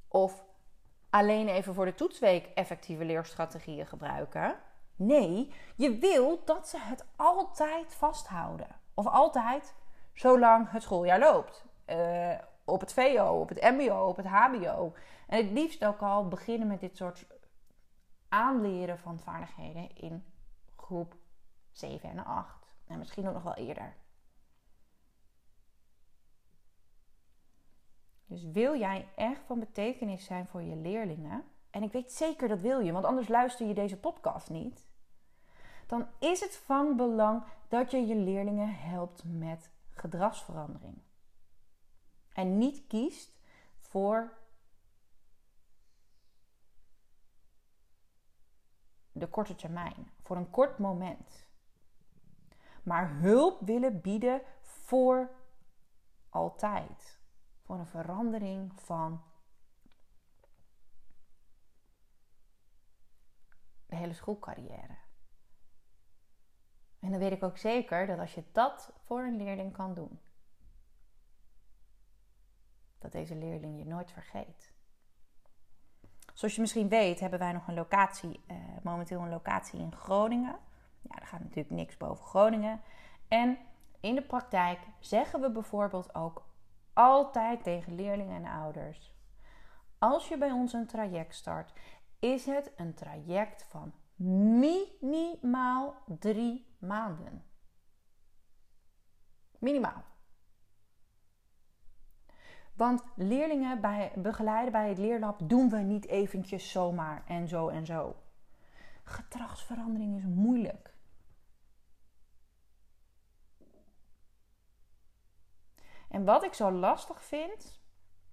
Of 0.07 0.43
alleen 1.11 1.47
even 1.47 1.73
voor 1.73 1.85
de 1.85 1.93
toetsweek 1.93 2.45
effectieve 2.45 3.05
leerstrategieën 3.05 3.87
gebruiken. 3.87 4.55
Nee, 4.95 5.53
je 5.75 5.97
wil 5.97 6.41
dat 6.45 6.67
ze 6.67 6.77
het 6.79 7.05
altijd 7.15 7.93
vasthouden. 7.93 8.67
Of 8.93 9.07
altijd 9.07 9.75
zolang 10.13 10.71
het 10.71 10.81
schooljaar 10.81 11.19
loopt. 11.19 11.65
Uh, 11.87 12.33
op 12.65 12.79
het 12.79 12.93
VO, 12.93 13.39
op 13.39 13.49
het 13.49 13.61
MBO, 13.61 14.07
op 14.07 14.15
het 14.15 14.25
HBO. 14.25 14.93
En 15.27 15.37
het 15.37 15.51
liefst 15.51 15.85
ook 15.85 16.01
al 16.01 16.27
beginnen 16.27 16.67
met 16.67 16.79
dit 16.79 16.97
soort 16.97 17.25
aanleren 18.29 18.99
van 18.99 19.19
vaardigheden 19.19 19.95
in 19.95 20.25
groep 20.75 21.15
7 21.71 22.09
en 22.09 22.25
8. 22.25 22.67
En 22.87 22.97
misschien 22.97 23.27
ook 23.27 23.33
nog 23.33 23.43
wel 23.43 23.55
eerder. 23.55 23.95
Dus 28.31 28.43
wil 28.43 28.77
jij 28.77 29.07
echt 29.15 29.41
van 29.45 29.59
betekenis 29.59 30.25
zijn 30.25 30.47
voor 30.47 30.61
je 30.61 30.75
leerlingen, 30.75 31.43
en 31.69 31.83
ik 31.83 31.91
weet 31.91 32.11
zeker 32.11 32.47
dat 32.47 32.59
wil 32.59 32.79
je, 32.79 32.91
want 32.91 33.05
anders 33.05 33.27
luister 33.27 33.67
je 33.67 33.73
deze 33.73 33.97
podcast 33.97 34.49
niet, 34.49 34.85
dan 35.87 36.07
is 36.19 36.39
het 36.39 36.55
van 36.55 36.95
belang 36.95 37.43
dat 37.67 37.91
je 37.91 38.05
je 38.05 38.15
leerlingen 38.15 38.75
helpt 38.75 39.23
met 39.23 39.71
gedragsverandering. 39.91 40.97
En 42.33 42.57
niet 42.57 42.87
kiest 42.87 43.33
voor 43.77 44.37
de 49.11 49.27
korte 49.27 49.55
termijn, 49.55 50.11
voor 50.21 50.37
een 50.37 50.49
kort 50.49 50.77
moment. 50.77 51.47
Maar 52.83 53.19
hulp 53.19 53.61
willen 53.61 54.01
bieden 54.01 54.41
voor 54.61 55.29
altijd. 56.29 57.20
Voor 57.61 57.79
een 57.79 57.87
verandering 57.87 58.81
van 58.81 59.23
de 63.85 63.95
hele 63.95 64.13
schoolcarrière. 64.13 64.97
En 66.99 67.11
dan 67.11 67.19
weet 67.19 67.31
ik 67.31 67.43
ook 67.43 67.57
zeker 67.57 68.07
dat 68.07 68.19
als 68.19 68.33
je 68.33 68.43
dat 68.51 68.93
voor 69.03 69.21
een 69.21 69.37
leerling 69.37 69.73
kan 69.73 69.93
doen, 69.93 70.19
dat 72.99 73.11
deze 73.11 73.35
leerling 73.35 73.77
je 73.77 73.85
nooit 73.85 74.11
vergeet. 74.11 74.73
Zoals 76.33 76.55
je 76.55 76.61
misschien 76.61 76.89
weet, 76.89 77.19
hebben 77.19 77.39
wij 77.39 77.51
nog 77.51 77.67
een 77.67 77.73
locatie, 77.73 78.43
uh, 78.47 78.57
momenteel 78.83 79.21
een 79.21 79.29
locatie 79.29 79.79
in 79.79 79.95
Groningen. 79.95 80.59
Ja, 81.01 81.15
daar 81.15 81.27
gaat 81.27 81.39
natuurlijk 81.39 81.75
niks 81.75 81.97
boven 81.97 82.25
Groningen. 82.25 82.81
En 83.27 83.57
in 83.99 84.15
de 84.15 84.21
praktijk 84.21 84.79
zeggen 84.99 85.41
we 85.41 85.51
bijvoorbeeld 85.51 86.15
ook 86.15 86.49
altijd 86.93 87.63
tegen 87.63 87.95
leerlingen 87.95 88.45
en 88.45 88.51
ouders: 88.51 89.13
als 89.97 90.27
je 90.27 90.37
bij 90.37 90.51
ons 90.51 90.73
een 90.73 90.87
traject 90.87 91.35
start, 91.35 91.73
is 92.19 92.45
het 92.45 92.71
een 92.75 92.93
traject 92.93 93.65
van 93.69 93.93
minimaal 94.59 95.95
drie 96.19 96.75
maanden. 96.79 97.43
Minimaal. 99.59 100.03
Want 102.73 103.03
leerlingen 103.15 103.81
begeleiden 104.15 104.71
bij 104.71 104.89
het 104.89 104.97
leerlab 104.97 105.39
doen 105.43 105.69
we 105.69 105.77
niet 105.77 106.07
eventjes 106.07 106.71
zomaar 106.71 107.23
en 107.27 107.47
zo 107.47 107.67
en 107.67 107.85
zo. 107.85 108.15
Gedragsverandering 109.03 110.17
is 110.17 110.25
moeilijk. 110.25 110.90
En 116.11 116.25
wat 116.25 116.43
ik 116.43 116.53
zo 116.53 116.71
lastig 116.71 117.23
vind, 117.23 117.79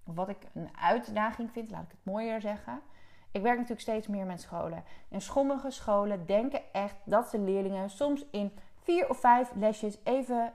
of 0.03 0.15
wat 0.15 0.29
ik 0.29 0.37
een 0.53 0.77
uitdaging 0.77 1.51
vind, 1.51 1.71
laat 1.71 1.83
ik 1.83 1.91
het 1.91 2.05
mooier 2.05 2.41
zeggen. 2.41 2.81
Ik 3.31 3.41
werk 3.41 3.55
natuurlijk 3.55 3.81
steeds 3.81 4.07
meer 4.07 4.25
met 4.25 4.41
scholen. 4.41 4.83
En 5.09 5.21
sommige 5.21 5.71
scholen 5.71 6.25
denken 6.25 6.73
echt 6.73 6.95
dat 7.03 7.31
de 7.31 7.39
leerlingen 7.39 7.89
soms 7.89 8.25
in 8.31 8.51
vier 8.75 9.09
of 9.09 9.19
vijf 9.19 9.51
lesjes 9.55 9.97
even 10.03 10.53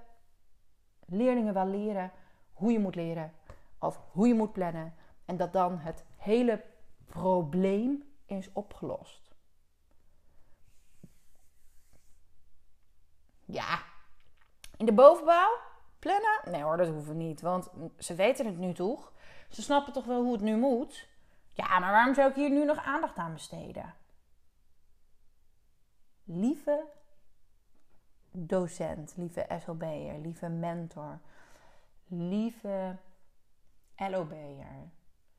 leerlingen 1.06 1.54
wel 1.54 1.66
leren 1.66 2.12
hoe 2.52 2.72
je 2.72 2.78
moet 2.78 2.94
leren 2.94 3.32
of 3.78 4.00
hoe 4.10 4.28
je 4.28 4.34
moet 4.34 4.52
plannen. 4.52 4.94
En 5.24 5.36
dat 5.36 5.52
dan 5.52 5.78
het 5.78 6.04
hele 6.16 6.64
probleem 7.06 8.02
is 8.26 8.52
opgelost. 8.52 9.34
Ja, 13.44 13.82
in 14.76 14.86
de 14.86 14.92
bovenbouw 14.92 15.58
plannen? 16.04 16.40
Nee 16.44 16.62
hoor, 16.62 16.76
dat 16.76 16.88
hoeven 16.88 17.16
we 17.16 17.22
niet. 17.22 17.40
Want 17.40 17.70
ze 17.98 18.14
weten 18.14 18.46
het 18.46 18.58
nu 18.58 18.72
toch? 18.72 19.12
Ze 19.48 19.62
snappen 19.62 19.92
toch 19.92 20.04
wel 20.04 20.22
hoe 20.22 20.32
het 20.32 20.40
nu 20.40 20.56
moet? 20.56 21.08
Ja, 21.52 21.78
maar 21.78 21.92
waarom 21.92 22.14
zou 22.14 22.28
ik 22.30 22.34
hier 22.34 22.50
nu 22.50 22.64
nog 22.64 22.84
aandacht 22.84 23.16
aan 23.16 23.32
besteden? 23.32 23.94
Lieve 26.24 26.84
docent, 28.30 29.16
lieve 29.16 29.46
SLB'er, 29.60 30.18
lieve 30.18 30.48
mentor, 30.48 31.18
lieve 32.06 32.96
LOB'er, 33.96 34.90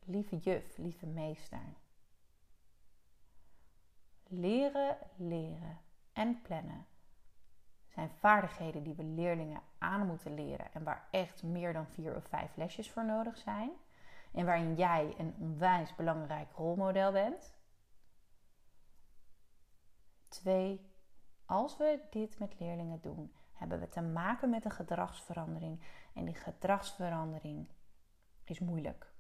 lieve 0.04 0.38
juf, 0.38 0.78
lieve 0.78 1.06
meester. 1.06 1.74
Leren, 4.28 4.98
leren 5.16 5.80
en 6.14 6.42
plannen 6.42 6.86
zijn 7.96 8.10
vaardigheden 8.10 8.84
die 8.84 8.94
we 8.94 9.04
leerlingen 9.04 9.62
aan 9.78 10.08
moeten 10.08 10.34
leren 10.34 10.74
en 10.74 10.84
waar 10.84 11.08
echt 11.12 11.44
meer 11.44 11.74
dan 11.74 11.88
vier 11.88 12.16
of 12.16 12.28
vijf 12.28 12.56
lesjes 12.56 12.92
voor 12.92 13.06
nodig 13.06 13.38
zijn. 13.38 13.72
En 14.32 14.46
waarin 14.46 14.76
jij 14.76 15.16
een 15.18 15.36
onwijs 15.40 15.96
belangrijk 15.96 16.52
rolmodel 16.56 17.12
bent. 17.12 17.54
Twee, 20.28 20.92
als 21.46 21.78
we 21.78 22.00
dit 22.10 22.40
met 22.40 22.60
leerlingen 22.60 23.02
doen, 23.02 23.34
hebben 23.54 23.80
we 23.80 23.90
te 23.90 24.02
maken 24.02 24.50
met 24.50 24.66
een 24.66 24.72
gedragsverandering. 24.72 25.84
En 26.14 26.26
die 26.26 26.36
gedragsverandering 26.36 27.68
is 28.44 28.60
moeilijk. 28.60 29.14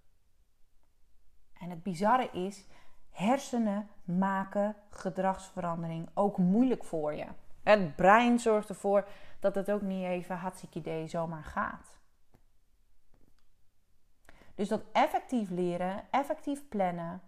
En 1.53 1.69
het 1.69 1.83
bizarre 1.83 2.29
is, 2.31 2.67
hersenen 3.09 3.89
maken 4.03 4.75
gedragsverandering 4.89 6.09
ook 6.13 6.37
moeilijk 6.37 6.83
voor 6.83 7.13
je. 7.13 7.27
Het 7.65 7.95
brein 7.95 8.39
zorgt 8.39 8.69
ervoor 8.69 9.07
dat 9.39 9.55
het 9.55 9.71
ook 9.71 9.81
niet 9.81 10.05
even 10.05 10.37
hartstikke 10.37 10.79
idee 10.79 11.07
zomaar 11.07 11.43
gaat. 11.43 11.99
Dus 14.55 14.67
dat 14.67 14.81
effectief 14.91 15.49
leren, 15.49 16.03
effectief 16.11 16.67
plannen, 16.67 17.21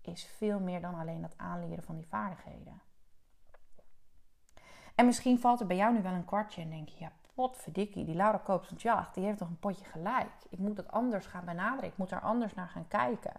is 0.00 0.24
veel 0.24 0.60
meer 0.60 0.80
dan 0.80 0.94
alleen 0.94 1.22
het 1.22 1.34
aanleren 1.36 1.84
van 1.84 1.96
die 1.96 2.06
vaardigheden. 2.06 2.80
En 4.94 5.06
misschien 5.06 5.40
valt 5.40 5.60
er 5.60 5.66
bij 5.66 5.76
jou 5.76 5.92
nu 5.92 6.02
wel 6.02 6.12
een 6.12 6.24
kwartje 6.24 6.62
en 6.62 6.70
denk 6.70 6.88
je, 6.88 6.98
ja, 6.98 7.12
potverdikkie, 7.34 8.04
die 8.04 8.14
Laura 8.14 8.38
Koops 8.38 8.68
van 8.68 8.76
Tjacht, 8.76 9.14
die 9.14 9.24
heeft 9.24 9.38
toch 9.38 9.48
een 9.48 9.58
potje 9.58 9.84
gelijk. 9.84 10.30
Ik 10.48 10.58
moet 10.58 10.76
dat 10.76 10.90
anders 10.90 11.26
gaan 11.26 11.44
benaderen, 11.44 11.90
ik 11.90 11.96
moet 11.96 12.08
daar 12.08 12.20
anders 12.20 12.54
naar 12.54 12.68
gaan 12.68 12.88
kijken. 12.88 13.32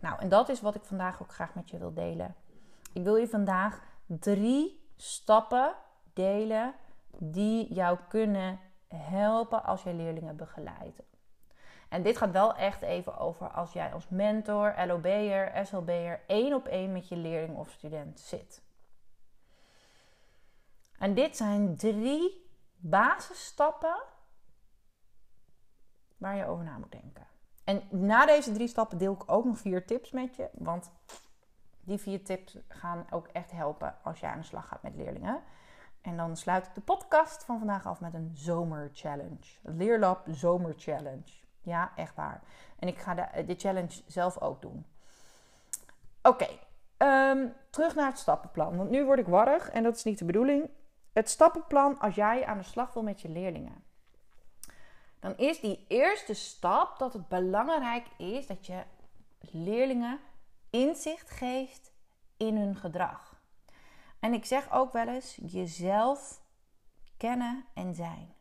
Nou, 0.00 0.20
en 0.20 0.28
dat 0.28 0.48
is 0.48 0.60
wat 0.60 0.74
ik 0.74 0.84
vandaag 0.84 1.22
ook 1.22 1.32
graag 1.32 1.54
met 1.54 1.70
je 1.70 1.78
wil 1.78 1.94
delen. 1.94 2.34
Ik 2.92 3.02
wil 3.02 3.16
je 3.16 3.28
vandaag 3.28 3.82
drie 4.06 4.87
stappen 4.98 5.74
delen 6.12 6.74
die 7.18 7.74
jou 7.74 7.98
kunnen 8.08 8.60
helpen 8.88 9.64
als 9.64 9.82
je 9.82 9.94
leerlingen 9.94 10.36
begeleidt. 10.36 11.02
En 11.88 12.02
dit 12.02 12.16
gaat 12.16 12.30
wel 12.30 12.54
echt 12.54 12.82
even 12.82 13.18
over 13.18 13.50
als 13.50 13.72
jij 13.72 13.92
als 13.92 14.08
mentor, 14.08 14.74
LOB'er, 14.86 15.66
SLB'er 15.66 16.20
één 16.26 16.54
op 16.54 16.66
één 16.66 16.92
met 16.92 17.08
je 17.08 17.16
leerling 17.16 17.56
of 17.56 17.70
student 17.70 18.20
zit. 18.20 18.62
En 20.98 21.14
dit 21.14 21.36
zijn 21.36 21.76
drie 21.76 22.50
basisstappen 22.76 24.02
waar 26.16 26.36
je 26.36 26.46
over 26.46 26.64
na 26.64 26.78
moet 26.78 26.92
denken. 26.92 27.26
En 27.64 27.82
na 27.90 28.26
deze 28.26 28.52
drie 28.52 28.68
stappen 28.68 28.98
deel 28.98 29.12
ik 29.12 29.22
ook 29.26 29.44
nog 29.44 29.58
vier 29.58 29.86
tips 29.86 30.10
met 30.10 30.36
je. 30.36 30.48
Want 30.52 30.90
die 31.88 31.98
vier 31.98 32.24
tips 32.24 32.56
gaan 32.68 33.06
ook 33.10 33.28
echt 33.32 33.50
helpen 33.50 33.94
als 34.02 34.20
je 34.20 34.26
aan 34.26 34.38
de 34.38 34.44
slag 34.44 34.68
gaat 34.68 34.82
met 34.82 34.96
leerlingen. 34.96 35.42
En 36.00 36.16
dan 36.16 36.36
sluit 36.36 36.66
ik 36.66 36.74
de 36.74 36.80
podcast 36.80 37.44
van 37.44 37.58
vandaag 37.58 37.86
af 37.86 38.00
met 38.00 38.14
een 38.14 38.30
zomerchallenge. 38.34 39.58
Leerlab 39.62 40.26
zomerchallenge. 40.30 41.32
Ja, 41.60 41.92
echt 41.96 42.14
waar. 42.14 42.42
En 42.78 42.88
ik 42.88 42.98
ga 42.98 43.14
de, 43.14 43.44
de 43.44 43.54
challenge 43.54 44.02
zelf 44.06 44.40
ook 44.40 44.62
doen. 44.62 44.86
Oké, 46.22 46.48
ehm, 46.96 47.48
terug 47.70 47.94
naar 47.94 48.06
het 48.06 48.18
stappenplan. 48.18 48.76
Want 48.76 48.90
nu 48.90 49.04
word 49.04 49.18
ik 49.18 49.26
warrig 49.26 49.70
en 49.70 49.82
dat 49.82 49.96
is 49.96 50.04
niet 50.04 50.18
de 50.18 50.24
bedoeling. 50.24 50.70
Het 51.12 51.30
stappenplan 51.30 51.98
als 51.98 52.14
jij 52.14 52.46
aan 52.46 52.58
de 52.58 52.64
slag 52.64 52.92
wil 52.92 53.02
met 53.02 53.20
je 53.20 53.28
leerlingen. 53.28 53.84
Dan 55.20 55.36
is 55.36 55.60
die 55.60 55.84
eerste 55.88 56.34
stap 56.34 56.98
dat 56.98 57.12
het 57.12 57.28
belangrijk 57.28 58.06
is 58.16 58.46
dat 58.46 58.66
je 58.66 58.82
leerlingen 59.40 60.20
inzicht 60.70 61.30
geeft 61.30 61.92
in 62.36 62.56
hun 62.56 62.76
gedrag. 62.76 63.42
En 64.20 64.32
ik 64.32 64.44
zeg 64.44 64.72
ook 64.72 64.92
wel 64.92 65.08
eens 65.08 65.38
jezelf 65.42 66.42
kennen 67.16 67.64
en 67.74 67.94
zijn. 67.94 68.34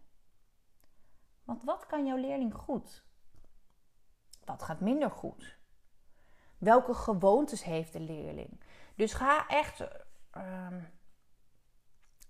Want 1.44 1.64
wat 1.64 1.86
kan 1.86 2.06
jouw 2.06 2.18
leerling 2.18 2.54
goed? 2.54 3.06
Wat 4.46 4.64
gaat 4.64 4.80
minder 4.80 5.12
goed? 5.12 5.58
Welke 6.58 6.94
gewoontes 6.94 7.64
heeft 7.64 7.94
de 7.94 8.00
leerling? 8.00 8.64
Dus 8.96 9.14
ga 9.14 9.48
echt. 9.48 9.82
Uh, 10.38 10.68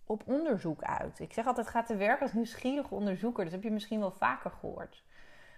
op 0.08 0.28
onderzoek 0.28 0.84
uit. 0.84 1.20
Ik 1.20 1.34
zeg 1.34 1.46
altijd, 1.46 1.68
ga 1.68 1.84
te 1.84 1.96
werk 1.96 2.22
als 2.22 2.34
nieuwsgierige 2.34 2.94
onderzoeker. 2.94 3.44
Dat 3.44 3.54
heb 3.54 3.64
je 3.64 3.72
misschien 3.72 4.00
wel 4.00 4.12
vaker 4.12 4.52
gehoord. 4.52 5.04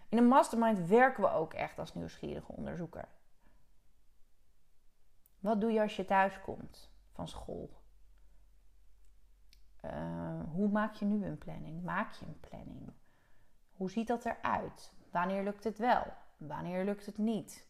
In 0.10 0.18
een 0.18 0.28
mastermind 0.28 0.88
werken 0.88 1.24
we 1.24 1.30
ook 1.30 1.54
echt 1.54 1.80
als 1.80 1.94
nieuwsgierige 1.94 2.52
onderzoeker. 2.52 3.08
Wat 5.40 5.62
doe 5.62 5.72
je 5.72 5.82
als 5.82 5.96
je 5.96 6.06
thuis 6.06 6.42
komt 6.42 6.92
van 7.12 7.28
school? 7.28 7.70
Uh, 9.86 10.42
hoe 10.52 10.70
maak 10.70 10.94
je 10.94 11.06
nu 11.06 11.26
een 11.26 11.38
planning? 11.38 11.84
Maak 11.84 12.12
je 12.12 12.26
een 12.26 12.40
planning? 12.40 12.92
Hoe 13.74 13.92
ziet 13.92 14.08
dat 14.08 14.26
eruit? 14.26 14.94
Wanneer 15.12 15.44
lukt 15.44 15.64
het 15.64 15.78
wel? 15.78 16.04
Wanneer 16.38 16.86
lukt 16.86 17.06
het 17.06 17.18
niet? 17.18 17.68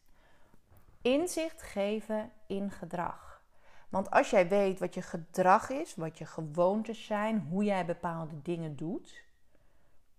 Inzicht 1.02 1.62
geven 1.62 2.32
in 2.48 2.72
gedrag. 2.72 3.44
Want 3.90 4.12
als 4.12 4.30
jij 4.30 4.48
weet 4.48 4.80
wat 4.80 4.94
je 4.94 5.02
gedrag 5.02 5.70
is, 5.70 5.96
wat 5.96 6.18
je 6.18 6.26
gewoontes 6.26 7.06
zijn, 7.06 7.40
hoe 7.40 7.64
jij 7.64 7.86
bepaalde 7.86 8.42
dingen 8.42 8.76
doet, 8.76 9.24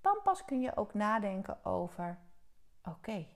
dan 0.00 0.18
pas 0.22 0.44
kun 0.44 0.60
je 0.60 0.76
ook 0.76 0.94
nadenken 0.94 1.64
over: 1.64 2.18
oké, 2.84 3.26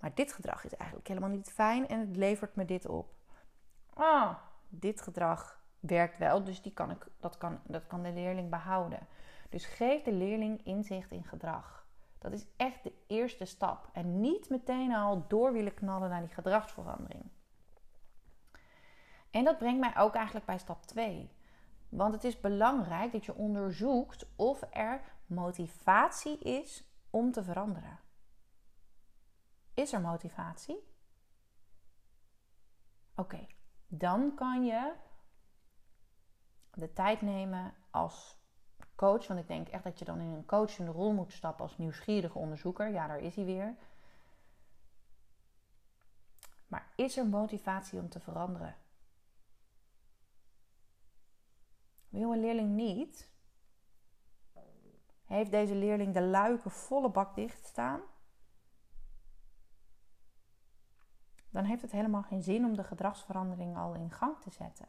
maar 0.00 0.14
dit 0.14 0.32
gedrag 0.32 0.64
is 0.64 0.74
eigenlijk 0.74 1.08
helemaal 1.08 1.30
niet 1.30 1.50
fijn 1.52 1.88
en 1.88 2.00
het 2.00 2.16
levert 2.16 2.56
me 2.56 2.64
dit 2.64 2.86
op. 2.86 3.14
Ah, 3.94 4.36
dit 4.68 5.00
gedrag 5.00 5.60
werkt 5.80 6.18
wel, 6.18 6.44
dus 6.44 6.62
die 6.62 6.72
kan 6.72 6.90
ik, 6.90 7.06
dat, 7.20 7.38
kan, 7.38 7.60
dat 7.64 7.86
kan 7.86 8.02
de 8.02 8.12
leerling 8.12 8.50
behouden. 8.50 9.06
Dus 9.48 9.66
geef 9.66 10.02
de 10.02 10.12
leerling 10.12 10.64
inzicht 10.64 11.10
in 11.10 11.24
gedrag. 11.24 11.86
Dat 12.18 12.32
is 12.32 12.46
echt 12.56 12.82
de 12.82 12.92
eerste 13.06 13.44
stap. 13.44 13.88
En 13.92 14.20
niet 14.20 14.50
meteen 14.50 14.94
al 14.94 15.24
door 15.28 15.52
willen 15.52 15.74
knallen 15.74 16.10
naar 16.10 16.20
die 16.20 16.34
gedragsverandering. 16.34 17.24
En 19.30 19.44
dat 19.44 19.58
brengt 19.58 19.80
mij 19.80 19.96
ook 19.96 20.14
eigenlijk 20.14 20.46
bij 20.46 20.58
stap 20.58 20.82
2. 20.82 21.30
Want 21.88 22.14
het 22.14 22.24
is 22.24 22.40
belangrijk 22.40 23.12
dat 23.12 23.24
je 23.24 23.34
onderzoekt 23.34 24.26
of 24.36 24.62
er 24.70 25.00
motivatie 25.26 26.38
is 26.38 26.84
om 27.10 27.32
te 27.32 27.44
veranderen. 27.44 27.98
Is 29.76 29.92
er 29.92 30.00
motivatie? 30.00 30.94
Oké, 33.14 33.46
dan 33.86 34.34
kan 34.34 34.64
je 34.64 34.94
de 36.74 36.92
tijd 36.92 37.20
nemen 37.20 37.74
als 37.90 38.36
coach. 38.94 39.26
Want 39.26 39.40
ik 39.40 39.48
denk 39.48 39.68
echt 39.68 39.84
dat 39.84 39.98
je 39.98 40.04
dan 40.04 40.20
in 40.20 40.32
een 40.32 40.46
coachende 40.46 40.90
rol 40.90 41.12
moet 41.12 41.32
stappen 41.32 41.64
als 41.64 41.78
nieuwsgierige 41.78 42.38
onderzoeker. 42.38 42.88
Ja, 42.88 43.06
daar 43.06 43.20
is 43.20 43.36
hij 43.36 43.44
weer. 43.44 43.76
Maar 46.66 46.92
is 46.94 47.16
er 47.16 47.26
motivatie 47.26 48.00
om 48.00 48.08
te 48.08 48.20
veranderen? 48.20 48.76
Wil 52.08 52.32
een 52.32 52.40
leerling 52.40 52.70
niet? 52.70 53.30
Heeft 55.24 55.50
deze 55.50 55.74
leerling 55.74 56.14
de 56.14 56.22
luiken 56.22 56.70
volle 56.70 57.10
bak 57.10 57.34
dicht 57.34 57.66
staan? 57.66 58.00
Dan 61.56 61.64
heeft 61.64 61.82
het 61.82 61.92
helemaal 61.92 62.22
geen 62.22 62.42
zin 62.42 62.64
om 62.64 62.76
de 62.76 62.84
gedragsverandering 62.84 63.76
al 63.76 63.94
in 63.94 64.10
gang 64.10 64.38
te 64.40 64.50
zetten 64.50 64.86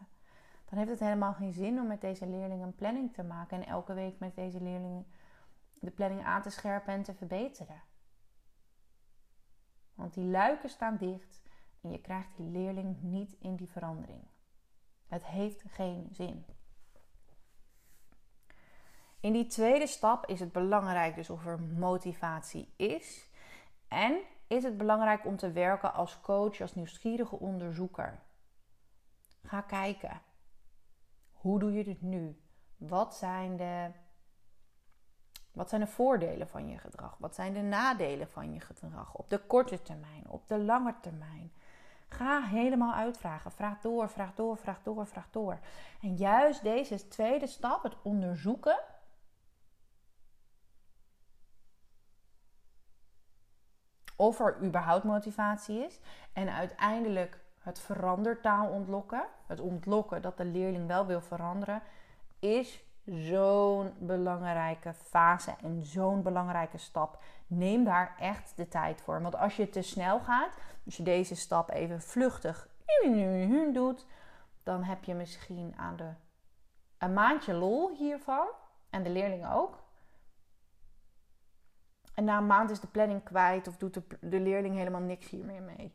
dan 0.70 0.78
heeft 0.78 0.92
het 0.92 1.00
helemaal 1.00 1.34
geen 1.34 1.54
zin 1.54 1.80
om 1.80 1.88
met 1.88 2.02
deze 2.02 2.28
leerling 2.28 2.64
een 2.64 2.76
planning 2.76 3.14
te 3.14 3.24
maken 3.24 3.58
en 3.58 3.68
elke 3.68 3.94
week 3.94 4.20
met 4.20 4.36
deze 4.36 4.62
leerling 4.62 5.06
de 5.80 5.92
planning 5.92 6.24
aan 6.24 6.42
te 6.42 6.50
scherpen 6.50 6.94
en 6.94 7.04
te 7.04 7.14
verbeteren. 7.14 7.82
Want 9.96 10.14
die 10.14 10.24
luiken 10.24 10.70
staan 10.70 10.98
dicht 10.98 11.42
en 11.82 11.92
je 11.92 12.02
krijgt 12.02 12.36
die 12.36 12.50
leerling 12.50 13.02
niet 13.02 13.36
in 13.40 13.56
die 13.56 13.70
verandering. 13.70 14.24
Het 15.08 15.26
heeft 15.26 15.64
geen 15.68 16.08
zin. 16.12 16.46
In 19.20 19.34
die 19.34 19.48
tweede 19.48 19.88
stap 19.88 20.26
is 20.26 20.40
het 20.40 20.52
belangrijk 20.52 21.16
dus 21.16 21.30
of 21.30 21.46
er 21.46 21.60
motivatie 21.62 22.74
is. 22.76 23.30
En 23.88 24.20
is 24.48 24.64
het 24.64 24.78
belangrijk 24.78 25.26
om 25.26 25.38
te 25.38 25.52
werken 25.52 25.94
als 25.94 26.22
coach, 26.22 26.62
als 26.62 26.76
nieuwsgierige 26.76 27.40
onderzoeker. 27.40 28.20
Ga 29.44 29.62
kijken. 29.62 30.22
Hoe 31.32 31.60
doe 31.60 31.74
je 31.74 31.84
dit 31.84 32.02
nu? 32.02 32.42
Wat 32.78 33.16
zijn 33.16 33.58
de, 33.58 33.92
wat 35.52 35.70
zijn 35.70 35.82
de 35.82 35.88
voordelen 35.88 36.48
van 36.48 36.70
je 36.70 36.78
gedrag? 36.78 37.16
Wat 37.20 37.36
zijn 37.36 37.54
de 37.54 37.62
nadelen 37.62 38.30
van 38.30 38.54
je 38.54 38.60
gedrag 38.60 39.14
op 39.14 39.30
de 39.30 39.38
korte 39.38 39.82
termijn, 39.82 40.24
op 40.28 40.48
de 40.48 40.58
lange 40.60 40.96
termijn? 41.02 41.52
Ga 42.08 42.42
helemaal 42.42 42.94
uitvragen. 42.94 43.52
Vraag 43.52 43.82
door, 43.82 44.10
vraag 44.10 44.36
door, 44.36 44.58
vraag 44.58 44.84
door, 44.84 45.08
vraag 45.08 45.28
door. 45.32 45.60
En 46.02 46.16
juist 46.16 46.64
deze 46.64 47.08
tweede 47.08 47.48
stap, 47.48 47.84
het 47.84 47.96
onderzoeken. 48.02 48.80
Of 54.18 54.40
er 54.40 54.58
überhaupt 54.64 55.04
motivatie 55.04 55.86
is. 55.86 56.00
En 56.34 56.50
uiteindelijk 56.50 57.40
het 57.60 57.80
verandertaal 57.80 58.68
ontlokken, 58.68 59.24
het 59.46 59.60
ontlokken 59.60 60.22
dat 60.22 60.38
de 60.38 60.46
leerling 60.46 60.88
wel 60.88 61.06
wil 61.06 61.22
veranderen, 61.22 61.82
is 62.40 62.84
zo'n 63.06 63.94
belangrijke 63.98 64.94
fase 64.94 65.54
en 65.64 65.82
zo'n 65.84 66.22
belangrijke 66.22 66.78
stap. 66.78 67.24
Neem 67.48 67.84
daar 67.84 68.16
echt 68.20 68.54
de 68.56 68.68
tijd 68.68 69.02
voor. 69.02 69.22
Want 69.22 69.36
als 69.36 69.56
je 69.56 69.70
te 69.70 69.82
snel 69.82 70.20
gaat, 70.20 70.58
als 70.86 70.98
je 70.98 71.04
deze 71.04 71.36
stap 71.36 71.70
even 71.70 72.02
vluchtig 72.02 72.68
doet, 73.74 74.06
dan 74.64 74.84
heb 74.84 75.04
je 75.04 75.14
misschien 75.14 75.74
aan 75.78 75.96
de, 75.96 76.10
een 76.98 77.14
maandje 77.14 77.54
lol 77.54 77.96
hiervan. 77.96 78.48
En 78.90 79.04
de 79.04 79.10
leerling 79.10 79.52
ook. 79.54 79.84
En 82.18 82.24
na 82.24 82.38
een 82.38 82.48
maand 82.48 82.70
is 82.70 82.80
de 82.80 82.88
planning 82.88 83.24
kwijt 83.24 83.68
of 83.68 83.78
doet 83.78 84.02
de, 84.20 84.40
leerling 84.40 84.76
helemaal 84.76 85.02
niks 85.02 85.30
hier 85.30 85.46
meer 85.46 85.62
mee. 85.62 85.94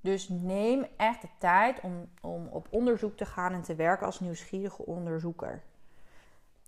Dus 0.00 0.28
neem 0.28 0.86
echt 0.96 1.20
de 1.20 1.28
tijd 1.38 1.80
om, 1.80 2.08
om 2.20 2.46
op 2.46 2.66
onderzoek 2.70 3.16
te 3.16 3.24
gaan 3.24 3.52
en 3.52 3.62
te 3.62 3.74
werken 3.74 4.06
als 4.06 4.20
nieuwsgierige 4.20 4.86
onderzoeker. 4.86 5.62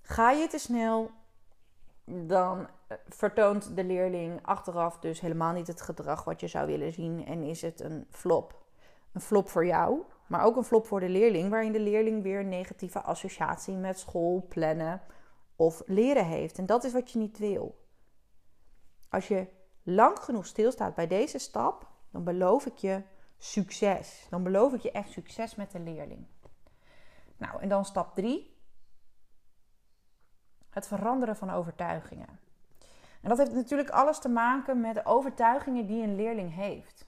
Ga 0.03 0.31
je 0.31 0.47
te 0.47 0.59
snel, 0.59 1.11
dan 2.05 2.69
eh, 2.87 2.97
vertoont 3.09 3.77
de 3.77 3.85
leerling 3.85 4.39
achteraf 4.43 4.99
dus 4.99 5.21
helemaal 5.21 5.53
niet 5.53 5.67
het 5.67 5.81
gedrag 5.81 6.25
wat 6.25 6.41
je 6.41 6.49
zou 6.49 6.67
willen 6.67 6.93
zien 6.93 7.27
en 7.27 7.43
is 7.43 7.63
het 7.63 7.81
een 7.81 8.07
flop. 8.11 8.63
Een 9.13 9.21
flop 9.21 9.49
voor 9.49 9.67
jou, 9.67 10.01
maar 10.27 10.45
ook 10.45 10.57
een 10.57 10.65
flop 10.65 10.87
voor 10.87 11.01
de 11.01 11.09
leerling, 11.09 11.51
waarin 11.51 11.73
de 11.73 11.81
leerling 11.81 12.23
weer 12.23 12.41
een 12.41 12.49
negatieve 12.49 13.01
associatie 13.01 13.75
met 13.75 13.99
school, 13.99 14.47
plannen 14.49 15.03
of 15.57 15.83
leren 15.87 16.27
heeft. 16.27 16.59
En 16.59 16.67
dat 16.67 16.85
is 16.85 16.93
wat 16.93 17.11
je 17.11 17.19
niet 17.19 17.39
wil. 17.39 17.87
Als 19.09 19.29
je 19.29 19.47
lang 19.83 20.19
genoeg 20.19 20.47
stilstaat 20.47 20.95
bij 20.95 21.07
deze 21.07 21.39
stap, 21.39 21.89
dan 22.11 22.25
beloof 22.25 22.67
ik 22.67 22.77
je 22.77 23.03
succes. 23.39 24.27
Dan 24.31 24.43
beloof 24.43 24.73
ik 24.73 24.81
je 24.81 24.91
echt 24.91 25.11
succes 25.11 25.55
met 25.55 25.71
de 25.71 25.81
leerling. 25.81 26.27
Nou, 27.37 27.61
en 27.61 27.69
dan 27.69 27.85
stap 27.85 28.15
3. 28.15 28.57
Het 30.71 30.87
veranderen 30.87 31.37
van 31.37 31.51
overtuigingen. 31.51 32.39
En 33.21 33.29
dat 33.29 33.39
heeft 33.39 33.53
natuurlijk 33.53 33.91
alles 33.91 34.19
te 34.19 34.29
maken 34.29 34.81
met 34.81 34.95
de 34.95 35.05
overtuigingen 35.05 35.87
die 35.87 36.03
een 36.03 36.17
leerling 36.17 36.55
heeft. 36.55 37.07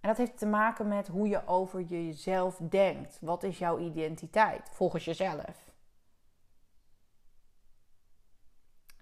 En 0.00 0.08
dat 0.08 0.16
heeft 0.16 0.38
te 0.38 0.46
maken 0.46 0.88
met 0.88 1.08
hoe 1.08 1.28
je 1.28 1.46
over 1.46 1.80
jezelf 1.80 2.56
denkt. 2.56 3.18
Wat 3.20 3.42
is 3.42 3.58
jouw 3.58 3.78
identiteit 3.78 4.68
volgens 4.72 5.04
jezelf? 5.04 5.71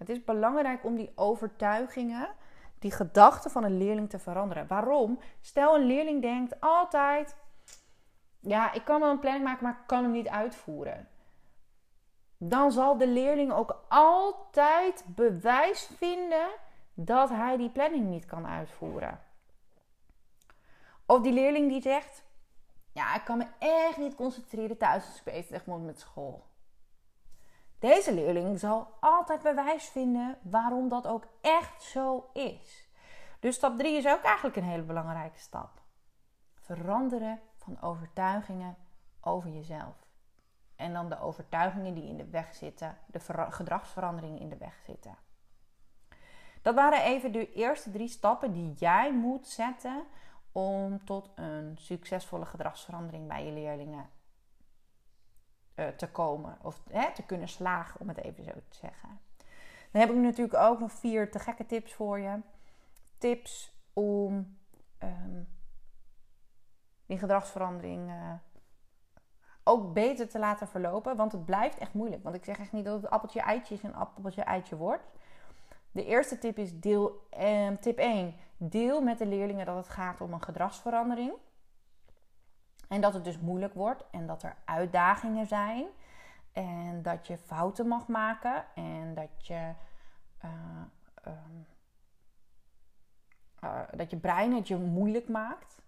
Het 0.01 0.09
is 0.09 0.23
belangrijk 0.23 0.83
om 0.83 0.95
die 0.95 1.11
overtuigingen 1.15 2.29
die 2.79 2.91
gedachte 2.91 3.49
van 3.49 3.63
een 3.63 3.77
leerling 3.77 4.09
te 4.09 4.19
veranderen. 4.19 4.67
Waarom? 4.67 5.19
Stel 5.41 5.75
een 5.75 5.85
leerling 5.85 6.21
denkt 6.21 6.59
altijd: 6.59 7.35
ja, 8.39 8.71
ik 8.71 8.85
kan 8.85 8.99
wel 8.99 9.09
een 9.09 9.19
planning 9.19 9.45
maken, 9.45 9.63
maar 9.63 9.77
ik 9.81 9.87
kan 9.87 10.03
hem 10.03 10.11
niet 10.11 10.27
uitvoeren. 10.27 11.07
Dan 12.37 12.71
zal 12.71 12.97
de 12.97 13.07
leerling 13.07 13.51
ook 13.51 13.85
altijd 13.87 15.03
bewijs 15.07 15.89
vinden 15.97 16.47
dat 16.93 17.29
hij 17.29 17.57
die 17.57 17.69
planning 17.69 18.09
niet 18.09 18.25
kan 18.25 18.47
uitvoeren. 18.47 19.19
Of 21.05 21.21
die 21.21 21.33
leerling 21.33 21.69
die 21.69 21.81
zegt: 21.81 22.23
Ja, 22.93 23.15
ik 23.15 23.23
kan 23.23 23.37
me 23.37 23.47
echt 23.59 23.97
niet 23.97 24.15
concentreren 24.15 24.77
thuis 24.77 25.05
als 25.05 25.17
ik 25.17 25.23
bezig 25.23 25.65
moet 25.65 25.85
met 25.85 25.99
school. 25.99 26.49
Deze 27.81 28.13
leerling 28.13 28.59
zal 28.59 28.87
altijd 28.99 29.41
bewijs 29.41 29.85
vinden 29.85 30.37
waarom 30.41 30.89
dat 30.89 31.07
ook 31.07 31.23
echt 31.41 31.83
zo 31.83 32.29
is. 32.33 32.89
Dus 33.39 33.55
stap 33.55 33.77
3 33.77 33.97
is 33.97 34.07
ook 34.07 34.21
eigenlijk 34.21 34.55
een 34.55 34.63
hele 34.63 34.83
belangrijke 34.83 35.39
stap. 35.39 35.81
Veranderen 36.55 37.39
van 37.57 37.81
overtuigingen 37.81 38.77
over 39.21 39.49
jezelf. 39.49 39.95
En 40.75 40.93
dan 40.93 41.09
de 41.09 41.19
overtuigingen 41.19 41.93
die 41.93 42.07
in 42.07 42.17
de 42.17 42.29
weg 42.29 42.53
zitten, 42.55 42.97
de 43.05 43.19
gedragsveranderingen 43.49 44.39
in 44.39 44.49
de 44.49 44.57
weg 44.57 44.79
zitten. 44.85 45.17
Dat 46.61 46.75
waren 46.75 47.03
even 47.03 47.31
de 47.31 47.53
eerste 47.53 47.91
drie 47.91 48.09
stappen 48.09 48.53
die 48.53 48.73
jij 48.73 49.13
moet 49.13 49.47
zetten 49.47 50.03
om 50.51 51.05
tot 51.05 51.29
een 51.35 51.77
succesvolle 51.77 52.45
gedragsverandering 52.45 53.27
bij 53.27 53.45
je 53.45 53.51
leerlingen 53.51 54.09
eh, 55.81 55.87
te 55.87 56.09
komen. 56.09 56.57
Of 56.61 56.81
hè, 56.89 57.11
te 57.13 57.23
kunnen 57.23 57.47
slagen, 57.47 57.99
om 57.99 58.07
het 58.07 58.17
even 58.17 58.43
zo 58.43 58.51
te 58.51 58.77
zeggen. 58.77 59.19
Dan 59.91 60.01
heb 60.01 60.09
ik 60.09 60.15
natuurlijk 60.15 60.57
ook 60.57 60.79
nog 60.79 60.91
vier 60.91 61.31
te 61.31 61.39
gekke 61.39 61.65
tips 61.65 61.93
voor 61.93 62.19
je. 62.19 62.39
Tips 63.17 63.73
om 63.93 64.57
um, 65.03 65.47
die 67.05 67.17
gedragsverandering 67.17 68.09
uh, 68.09 68.33
ook 69.63 69.93
beter 69.93 70.29
te 70.29 70.39
laten 70.39 70.67
verlopen. 70.67 71.15
Want 71.15 71.31
het 71.31 71.45
blijft 71.45 71.77
echt 71.77 71.93
moeilijk. 71.93 72.23
Want 72.23 72.35
ik 72.35 72.45
zeg 72.45 72.59
echt 72.59 72.71
niet 72.71 72.85
dat 72.85 73.01
het 73.01 73.11
appeltje 73.11 73.41
eitje 73.41 73.75
is 73.75 73.81
en 73.81 73.93
appeltje 73.93 74.41
eitje 74.41 74.75
wordt. 74.75 75.03
De 75.91 76.05
eerste 76.05 76.37
tip 76.37 76.57
is 76.57 76.79
deel, 76.79 77.27
eh, 77.29 77.67
tip 77.79 77.97
1. 77.97 78.35
Deel 78.57 79.01
met 79.01 79.17
de 79.17 79.25
leerlingen 79.25 79.65
dat 79.65 79.75
het 79.75 79.89
gaat 79.89 80.21
om 80.21 80.33
een 80.33 80.43
gedragsverandering. 80.43 81.31
En 82.91 83.01
dat 83.01 83.13
het 83.13 83.23
dus 83.23 83.39
moeilijk 83.39 83.73
wordt 83.73 84.03
en 84.09 84.27
dat 84.27 84.43
er 84.43 84.55
uitdagingen 84.65 85.45
zijn. 85.45 85.85
En 86.51 87.01
dat 87.01 87.27
je 87.27 87.37
fouten 87.37 87.87
mag 87.87 88.07
maken 88.07 88.65
en 88.75 89.13
dat 89.13 89.47
je, 89.47 89.71
uh, 90.45 91.31
uh, 93.63 93.81
dat 93.95 94.09
je 94.09 94.17
brein 94.17 94.53
het 94.53 94.67
je 94.67 94.77
moeilijk 94.77 95.29
maakt. 95.29 95.81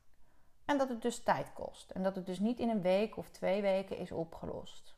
En 0.65 0.77
dat 0.77 0.89
het 0.89 1.01
dus 1.01 1.23
tijd 1.23 1.53
kost. 1.53 1.89
En 1.89 2.03
dat 2.03 2.15
het 2.15 2.25
dus 2.25 2.39
niet 2.39 2.59
in 2.59 2.69
een 2.69 2.81
week 2.81 3.17
of 3.17 3.29
twee 3.29 3.61
weken 3.61 3.97
is 3.97 4.11
opgelost. 4.11 4.95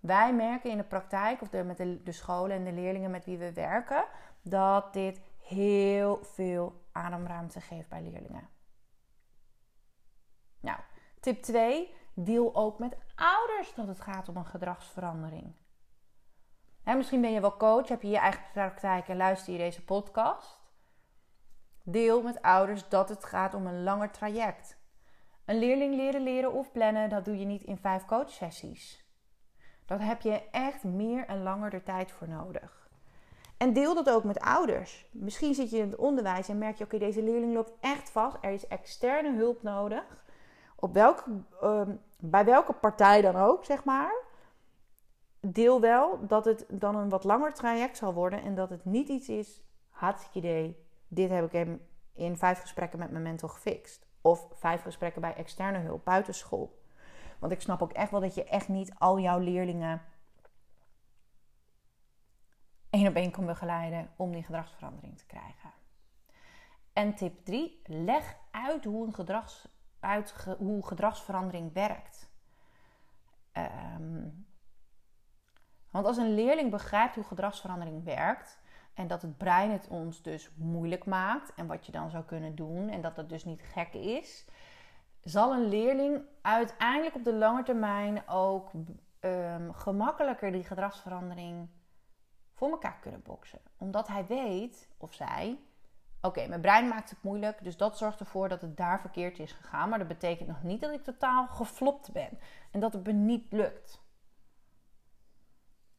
Wij 0.00 0.34
merken 0.34 0.70
in 0.70 0.76
de 0.76 0.84
praktijk, 0.84 1.42
of 1.42 1.48
de, 1.48 1.64
met 1.64 1.76
de 1.76 2.12
scholen 2.12 2.56
en 2.56 2.64
de 2.64 2.72
leerlingen 2.72 3.10
met 3.10 3.24
wie 3.24 3.38
we 3.38 3.52
werken, 3.52 4.04
dat 4.42 4.92
dit 4.92 5.20
heel 5.38 6.24
veel 6.24 6.84
ademruimte 6.92 7.60
geeft 7.60 7.88
bij 7.88 8.02
leerlingen. 8.02 8.48
Nou, 10.60 10.78
tip 11.24 11.42
2. 11.42 11.94
Deel 12.14 12.54
ook 12.54 12.78
met 12.78 12.96
ouders 13.14 13.74
dat 13.74 13.86
het 13.86 14.00
gaat 14.00 14.28
om 14.28 14.36
een 14.36 14.46
gedragsverandering. 14.46 15.54
misschien 16.84 17.20
ben 17.20 17.32
je 17.32 17.40
wel 17.40 17.56
coach, 17.56 17.88
heb 17.88 18.02
je 18.02 18.08
je 18.08 18.18
eigen 18.18 18.42
praktijk 18.52 19.08
en 19.08 19.16
luister 19.16 19.52
je 19.52 19.58
deze 19.58 19.84
podcast. 19.84 20.60
Deel 21.82 22.22
met 22.22 22.42
ouders 22.42 22.88
dat 22.88 23.08
het 23.08 23.24
gaat 23.24 23.54
om 23.54 23.66
een 23.66 23.82
langer 23.82 24.10
traject. 24.10 24.78
Een 25.44 25.58
leerling 25.58 25.94
leren 25.94 26.22
leren 26.22 26.52
of 26.52 26.72
plannen, 26.72 27.08
dat 27.08 27.24
doe 27.24 27.38
je 27.38 27.44
niet 27.44 27.62
in 27.62 27.78
vijf 27.78 28.04
coachsessies. 28.04 29.04
Dat 29.86 30.00
heb 30.00 30.20
je 30.20 30.50
echt 30.50 30.84
meer 30.84 31.26
en 31.26 31.42
langer 31.42 31.70
de 31.70 31.82
tijd 31.82 32.10
voor 32.12 32.28
nodig. 32.28 32.88
En 33.56 33.72
deel 33.72 33.94
dat 33.94 34.10
ook 34.10 34.24
met 34.24 34.40
ouders. 34.40 35.06
Misschien 35.12 35.54
zit 35.54 35.70
je 35.70 35.76
in 35.76 35.90
het 35.90 35.96
onderwijs 35.96 36.48
en 36.48 36.58
merk 36.58 36.76
je: 36.76 36.84
oké, 36.84 36.98
deze 36.98 37.22
leerling 37.22 37.54
loopt 37.54 37.72
echt 37.80 38.10
vast. 38.10 38.36
Er 38.40 38.50
is 38.52 38.66
externe 38.66 39.36
hulp 39.36 39.62
nodig. 39.62 40.23
Op 40.74 40.94
welke, 40.94 41.42
ehm, 41.60 41.96
bij 42.18 42.44
welke 42.44 42.72
partij 42.72 43.20
dan 43.20 43.36
ook, 43.36 43.64
zeg 43.64 43.84
maar. 43.84 44.14
Deel 45.40 45.80
wel 45.80 46.26
dat 46.26 46.44
het 46.44 46.66
dan 46.68 46.96
een 46.96 47.08
wat 47.08 47.24
langer 47.24 47.54
traject 47.54 47.96
zal 47.96 48.14
worden 48.14 48.42
en 48.42 48.54
dat 48.54 48.70
het 48.70 48.84
niet 48.84 49.08
iets 49.08 49.28
is. 49.28 49.62
Hartstikke 49.88 50.38
idee 50.38 50.86
dit 51.08 51.30
heb 51.30 51.44
ik 51.44 51.52
hem 51.52 51.86
in 52.12 52.36
vijf 52.36 52.60
gesprekken 52.60 52.98
met 52.98 53.10
mijn 53.10 53.22
mentor 53.22 53.48
gefixt. 53.48 54.06
Of 54.20 54.46
vijf 54.52 54.82
gesprekken 54.82 55.20
bij 55.20 55.34
externe 55.34 55.78
hulp, 55.78 56.04
buitenschool. 56.04 56.82
Want 57.38 57.52
ik 57.52 57.60
snap 57.60 57.82
ook 57.82 57.92
echt 57.92 58.10
wel 58.10 58.20
dat 58.20 58.34
je 58.34 58.44
echt 58.44 58.68
niet 58.68 58.94
al 58.98 59.18
jouw 59.18 59.38
leerlingen 59.38 60.02
één 62.90 63.08
op 63.08 63.14
één 63.14 63.30
kan 63.30 63.46
begeleiden 63.46 64.10
om 64.16 64.32
die 64.32 64.42
gedragsverandering 64.42 65.18
te 65.18 65.26
krijgen. 65.26 65.72
En 66.92 67.14
tip 67.14 67.44
3, 67.44 67.80
leg 67.84 68.36
uit 68.50 68.84
hoe, 68.84 69.06
een 69.06 69.14
gedrags, 69.14 69.68
uit, 70.04 70.46
hoe 70.58 70.86
gedragsverandering 70.86 71.72
werkt. 71.72 72.32
Um, 73.52 74.46
want 75.90 76.06
als 76.06 76.16
een 76.16 76.34
leerling 76.34 76.70
begrijpt 76.70 77.14
hoe 77.14 77.24
gedragsverandering 77.24 78.04
werkt, 78.04 78.62
en 78.94 79.06
dat 79.06 79.22
het 79.22 79.36
brein 79.36 79.70
het 79.70 79.88
ons 79.88 80.22
dus 80.22 80.50
moeilijk 80.56 81.04
maakt. 81.04 81.54
En 81.54 81.66
wat 81.66 81.86
je 81.86 81.92
dan 81.92 82.10
zou 82.10 82.24
kunnen 82.24 82.54
doen. 82.54 82.88
En 82.88 83.00
dat 83.00 83.16
dat 83.16 83.28
dus 83.28 83.44
niet 83.44 83.62
gek 83.62 83.92
is. 83.94 84.44
Zal 85.22 85.52
een 85.52 85.68
leerling 85.68 86.22
uiteindelijk 86.42 87.14
op 87.14 87.24
de 87.24 87.34
lange 87.34 87.62
termijn 87.62 88.28
ook 88.28 88.70
um, 89.20 89.72
gemakkelijker 89.72 90.52
die 90.52 90.64
gedragsverandering 90.64 91.68
voor 92.52 92.70
elkaar 92.70 92.98
kunnen 93.00 93.22
boksen. 93.22 93.60
Omdat 93.76 94.08
hij 94.08 94.26
weet, 94.26 94.88
of 94.96 95.14
zij, 95.14 95.58
oké, 96.24 96.46
mijn 96.46 96.60
brein 96.60 96.88
maakt 96.88 97.10
het 97.10 97.22
moeilijk, 97.22 97.64
dus 97.64 97.76
dat 97.76 97.98
zorgt 97.98 98.20
ervoor 98.20 98.48
dat 98.48 98.60
het 98.60 98.76
daar 98.76 99.00
verkeerd 99.00 99.38
is 99.38 99.52
gegaan. 99.52 99.88
Maar 99.88 99.98
dat 99.98 100.08
betekent 100.08 100.48
nog 100.48 100.62
niet 100.62 100.80
dat 100.80 100.92
ik 100.92 101.04
totaal 101.04 101.46
geflopt 101.46 102.12
ben 102.12 102.38
en 102.70 102.80
dat 102.80 102.92
het 102.92 103.06
me 103.06 103.12
niet 103.12 103.52
lukt. 103.52 104.02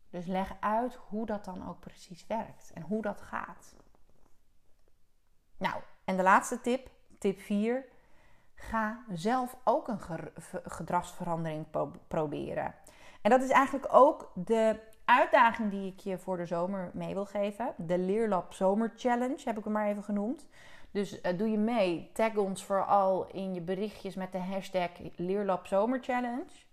Dus 0.10 0.26
leg 0.26 0.56
uit 0.60 0.96
hoe 0.96 1.26
dat 1.26 1.46
dan 1.46 1.70
ook 1.70 1.80
precies 1.80 2.28
werkt 2.28 2.72
en 2.74 2.82
hoe 2.82 3.02
dat 3.02 3.22
gaat. 3.22 3.76
Nou, 5.58 5.82
en 6.06 6.18
de 6.18 6.24
laatste 6.24 6.62
tip, 6.62 6.90
tip 7.20 7.40
4. 7.40 7.86
Ga 8.56 9.04
zelf 9.14 9.58
ook 9.64 9.88
een 9.88 10.00
gedragsverandering 10.64 11.66
proberen. 12.08 12.76
En 13.22 13.30
dat 13.30 13.42
is 13.42 13.50
eigenlijk 13.50 13.94
ook 13.94 14.32
de 14.34 14.80
uitdaging 15.06 15.72
die 15.72 15.92
ik 15.92 16.00
je 16.00 16.18
voor 16.18 16.38
de 16.38 16.46
zomer 16.46 16.92
mee 16.94 17.14
wil 17.14 17.26
geven. 17.26 17.74
De 17.78 17.98
Leerlab 17.98 18.54
Zomer 18.54 18.94
Challenge 18.96 19.42
heb 19.44 19.58
ik 19.58 19.64
hem 19.64 19.74
maar 19.74 19.88
even 19.88 20.04
genoemd. 20.04 20.48
Dus 20.92 21.22
uh, 21.22 21.38
doe 21.38 21.50
je 21.50 21.58
mee. 21.58 22.10
Tag 22.14 22.36
ons 22.36 22.64
vooral 22.64 23.28
in 23.32 23.54
je 23.54 23.62
berichtjes 23.62 24.16
met 24.16 24.32
de 24.32 24.40
hashtag 24.40 24.90
Leerlab 25.16 25.68
Zomer 25.68 26.00
Challenge. 26.04 26.64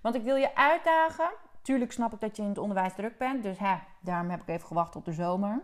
Want 0.00 0.14
ik 0.14 0.22
wil 0.22 0.36
je 0.36 0.54
uitdagen 0.54 1.30
Tuurlijk 1.64 1.92
snap 1.92 2.12
ik 2.12 2.20
dat 2.20 2.36
je 2.36 2.42
in 2.42 2.48
het 2.48 2.58
onderwijs 2.58 2.94
druk 2.94 3.18
bent. 3.18 3.42
Dus 3.42 3.58
hè, 3.58 3.74
daarom 4.00 4.30
heb 4.30 4.40
ik 4.40 4.48
even 4.48 4.66
gewacht 4.66 4.92
tot 4.92 5.04
de 5.04 5.12
zomer. 5.12 5.62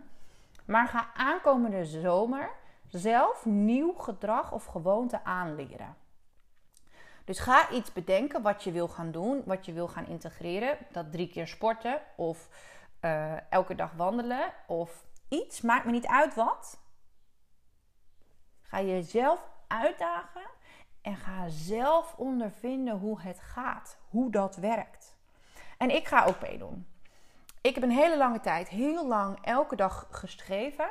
Maar 0.65 0.87
ga 0.87 1.07
aankomende 1.13 1.85
zomer 1.85 2.49
zelf 2.87 3.45
nieuw 3.45 3.93
gedrag 3.93 4.51
of 4.51 4.65
gewoonte 4.65 5.23
aanleren. 5.23 5.95
Dus 7.31 7.39
ga 7.39 7.69
iets 7.69 7.93
bedenken 7.93 8.41
wat 8.41 8.63
je 8.63 8.71
wil 8.71 8.87
gaan 8.87 9.11
doen, 9.11 9.41
wat 9.45 9.65
je 9.65 9.73
wil 9.73 9.87
gaan 9.87 10.07
integreren. 10.07 10.77
Dat 10.91 11.11
drie 11.11 11.29
keer 11.29 11.47
sporten 11.47 12.01
of 12.15 12.49
uh, 13.01 13.51
elke 13.51 13.75
dag 13.75 13.91
wandelen 13.91 14.53
of 14.67 15.05
iets, 15.29 15.61
maakt 15.61 15.85
me 15.85 15.91
niet 15.91 16.07
uit 16.07 16.35
wat. 16.35 16.79
Ga 18.61 18.81
jezelf 18.81 19.49
uitdagen 19.67 20.41
en 21.01 21.15
ga 21.15 21.49
zelf 21.49 22.15
ondervinden 22.17 22.97
hoe 22.97 23.21
het 23.21 23.39
gaat, 23.39 23.97
hoe 24.09 24.31
dat 24.31 24.55
werkt. 24.55 25.17
En 25.77 25.89
ik 25.89 26.07
ga 26.07 26.25
ook 26.25 26.41
meedoen. 26.41 26.87
Ik 27.61 27.73
heb 27.73 27.83
een 27.83 27.91
hele 27.91 28.17
lange 28.17 28.39
tijd, 28.39 28.67
heel 28.67 29.07
lang, 29.07 29.37
elke 29.41 29.75
dag 29.75 30.07
geschreven. 30.11 30.89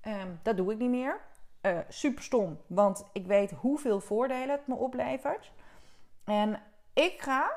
Ehm, 0.00 0.28
dat 0.42 0.56
doe 0.56 0.72
ik 0.72 0.78
niet 0.78 0.90
meer. 0.90 1.20
Uh, 1.62 1.78
super 1.88 2.22
stom, 2.22 2.60
want 2.66 3.04
ik 3.12 3.26
weet 3.26 3.50
hoeveel 3.50 4.00
voordelen 4.00 4.50
het 4.50 4.66
me 4.66 4.74
oplevert. 4.74 5.52
En 6.28 6.62
ik 6.92 7.20
ga 7.20 7.50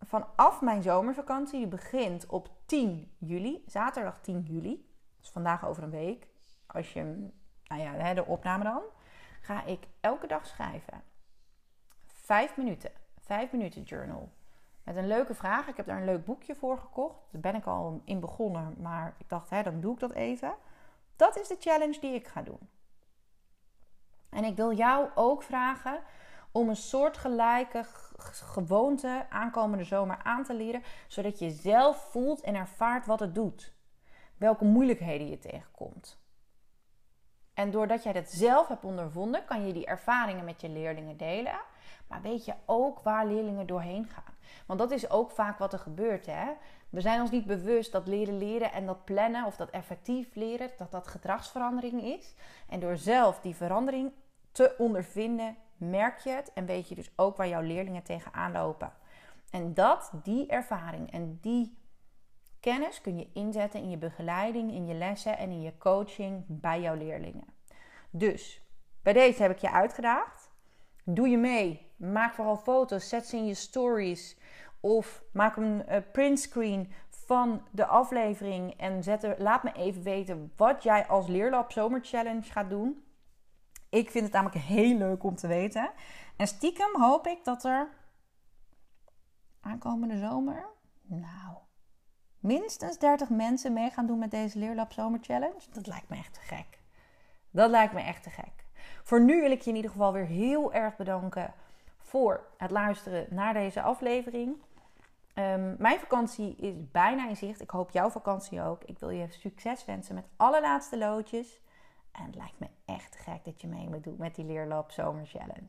vanaf 0.00 0.60
mijn 0.60 0.82
zomervakantie, 0.82 1.58
die 1.58 1.68
begint 1.68 2.26
op 2.26 2.50
10 2.66 3.14
juli, 3.18 3.64
zaterdag 3.66 4.20
10 4.20 4.40
juli, 4.40 4.88
dus 5.20 5.30
vandaag 5.30 5.66
over 5.66 5.82
een 5.82 5.90
week, 5.90 6.26
als 6.66 6.92
je, 6.92 7.30
nou 7.64 7.82
ja, 7.82 8.14
de 8.14 8.24
opname 8.24 8.64
dan, 8.64 8.82
ga 9.40 9.64
ik 9.64 9.86
elke 10.00 10.26
dag 10.26 10.46
schrijven. 10.46 11.02
Vijf 12.06 12.56
minuten, 12.56 12.90
vijf 13.18 13.52
minuten 13.52 13.82
journal. 13.82 14.32
Met 14.82 14.96
een 14.96 15.06
leuke 15.06 15.34
vraag. 15.34 15.68
Ik 15.68 15.76
heb 15.76 15.86
daar 15.86 15.98
een 15.98 16.04
leuk 16.04 16.24
boekje 16.24 16.54
voor 16.54 16.78
gekocht. 16.78 17.18
Daar 17.30 17.40
ben 17.40 17.54
ik 17.54 17.66
al 17.66 18.02
in 18.04 18.20
begonnen, 18.20 18.74
maar 18.78 19.14
ik 19.18 19.28
dacht, 19.28 19.50
hè, 19.50 19.62
dan 19.62 19.80
doe 19.80 19.94
ik 19.94 20.00
dat 20.00 20.12
even. 20.12 20.54
Dat 21.16 21.38
is 21.38 21.48
de 21.48 21.56
challenge 21.58 22.00
die 22.00 22.14
ik 22.14 22.26
ga 22.26 22.42
doen. 22.42 22.68
En 24.30 24.44
ik 24.44 24.56
wil 24.56 24.72
jou 24.72 25.08
ook 25.14 25.42
vragen 25.42 26.02
om 26.52 26.68
een 26.68 26.76
soortgelijke 26.76 27.84
gewoonte 28.32 29.26
aankomende 29.30 29.84
zomer 29.84 30.18
aan 30.22 30.44
te 30.44 30.54
leren, 30.54 30.82
zodat 31.08 31.38
je 31.38 31.50
zelf 31.50 32.08
voelt 32.10 32.40
en 32.40 32.54
ervaart 32.54 33.06
wat 33.06 33.20
het 33.20 33.34
doet. 33.34 33.72
Welke 34.36 34.64
moeilijkheden 34.64 35.28
je 35.28 35.38
tegenkomt. 35.38 36.18
En 37.54 37.70
doordat 37.70 38.02
jij 38.02 38.12
dat 38.12 38.28
zelf 38.28 38.68
hebt 38.68 38.84
ondervonden, 38.84 39.44
kan 39.44 39.66
je 39.66 39.72
die 39.72 39.86
ervaringen 39.86 40.44
met 40.44 40.60
je 40.60 40.68
leerlingen 40.68 41.16
delen. 41.16 41.60
Maar 42.06 42.22
weet 42.22 42.44
je 42.44 42.54
ook 42.66 43.00
waar 43.00 43.26
leerlingen 43.26 43.66
doorheen 43.66 44.06
gaan. 44.06 44.34
Want 44.66 44.78
dat 44.78 44.90
is 44.90 45.10
ook 45.10 45.30
vaak 45.30 45.58
wat 45.58 45.72
er 45.72 45.78
gebeurt. 45.78 46.26
Hè? 46.26 46.52
We 46.88 47.00
zijn 47.00 47.20
ons 47.20 47.30
niet 47.30 47.46
bewust 47.46 47.92
dat 47.92 48.06
leren 48.06 48.38
leren 48.38 48.72
en 48.72 48.86
dat 48.86 49.04
plannen 49.04 49.44
of 49.44 49.56
dat 49.56 49.70
effectief 49.70 50.34
leren, 50.34 50.70
dat 50.76 50.90
dat 50.90 51.06
gedragsverandering 51.06 52.02
is. 52.02 52.34
En 52.68 52.80
door 52.80 52.96
zelf 52.96 53.40
die 53.40 53.56
verandering 53.56 54.12
te 54.52 54.74
ondervinden, 54.78 55.56
merk 55.80 56.18
je 56.18 56.30
het 56.30 56.52
en 56.52 56.66
weet 56.66 56.88
je 56.88 56.94
dus 56.94 57.12
ook 57.16 57.36
waar 57.36 57.48
jouw 57.48 57.62
leerlingen 57.62 58.02
tegenaan 58.02 58.52
lopen. 58.52 58.92
En 59.50 59.74
dat, 59.74 60.10
die 60.22 60.46
ervaring 60.46 61.12
en 61.12 61.38
die 61.40 61.78
kennis 62.60 63.00
kun 63.00 63.18
je 63.18 63.28
inzetten 63.32 63.80
in 63.80 63.90
je 63.90 63.98
begeleiding, 63.98 64.72
in 64.72 64.86
je 64.86 64.94
lessen 64.94 65.38
en 65.38 65.50
in 65.50 65.62
je 65.62 65.78
coaching 65.78 66.44
bij 66.46 66.80
jouw 66.80 66.94
leerlingen. 66.94 67.44
Dus 68.10 68.62
bij 69.02 69.12
deze 69.12 69.42
heb 69.42 69.50
ik 69.50 69.58
je 69.58 69.70
uitgedaagd. 69.70 70.50
Doe 71.04 71.28
je 71.28 71.38
mee. 71.38 71.92
Maak 71.96 72.34
vooral 72.34 72.56
foto's. 72.56 73.08
Zet 73.08 73.26
ze 73.26 73.36
in 73.36 73.46
je 73.46 73.54
stories. 73.54 74.38
Of 74.80 75.22
maak 75.32 75.56
een 75.56 75.84
uh, 75.88 75.96
printscreen 76.12 76.92
van 77.08 77.62
de 77.70 77.86
aflevering. 77.86 78.74
En 78.76 79.02
zet 79.02 79.24
er, 79.24 79.34
laat 79.38 79.62
me 79.62 79.72
even 79.72 80.02
weten 80.02 80.52
wat 80.56 80.82
jij 80.82 81.06
als 81.06 81.26
Leerlab 81.26 81.72
Zomer 81.72 82.00
Challenge 82.02 82.42
gaat 82.42 82.70
doen. 82.70 83.04
Ik 83.90 84.10
vind 84.10 84.24
het 84.24 84.32
namelijk 84.32 84.64
heel 84.64 84.96
leuk 84.96 85.22
om 85.24 85.34
te 85.34 85.46
weten. 85.46 85.90
En 86.36 86.46
stiekem 86.46 87.02
hoop 87.02 87.26
ik 87.26 87.44
dat 87.44 87.64
er 87.64 87.88
aankomende 89.60 90.18
zomer, 90.18 90.66
nou, 91.02 91.56
minstens 92.38 92.98
30 92.98 93.28
mensen 93.28 93.72
mee 93.72 93.90
gaan 93.90 94.06
doen 94.06 94.18
met 94.18 94.30
deze 94.30 94.58
Leerlab 94.58 94.92
Zomer 94.92 95.18
Challenge. 95.22 95.60
Dat 95.72 95.86
lijkt 95.86 96.08
me 96.08 96.16
echt 96.16 96.34
te 96.34 96.40
gek. 96.40 96.78
Dat 97.50 97.70
lijkt 97.70 97.92
me 97.92 98.00
echt 98.00 98.22
te 98.22 98.30
gek. 98.30 98.66
Voor 99.02 99.20
nu 99.20 99.40
wil 99.40 99.50
ik 99.50 99.60
je 99.60 99.70
in 99.70 99.76
ieder 99.76 99.90
geval 99.90 100.12
weer 100.12 100.26
heel 100.26 100.72
erg 100.72 100.96
bedanken 100.96 101.54
voor 101.98 102.46
het 102.56 102.70
luisteren 102.70 103.26
naar 103.30 103.54
deze 103.54 103.82
aflevering. 103.82 104.56
Ehm, 105.34 105.74
mijn 105.78 105.98
vakantie 105.98 106.56
is 106.56 106.90
bijna 106.90 107.28
in 107.28 107.36
zicht. 107.36 107.60
Ik 107.60 107.70
hoop 107.70 107.90
jouw 107.90 108.10
vakantie 108.10 108.62
ook. 108.62 108.84
Ik 108.84 108.98
wil 108.98 109.10
je 109.10 109.26
succes 109.30 109.84
wensen 109.84 110.14
met 110.14 110.28
alle 110.36 110.60
laatste 110.60 110.98
loodjes. 110.98 111.60
En 112.12 112.24
het 112.24 112.34
lijkt 112.34 112.58
me 112.58 112.68
echt 112.84 113.16
gek 113.16 113.44
dat 113.44 113.60
je 113.60 113.66
mee 113.66 113.88
moet 113.88 114.04
doen 114.04 114.16
met 114.18 114.34
die 114.34 114.44
Leerlab 114.44 114.90
Zomer 114.90 115.26
Challenge. 115.26 115.68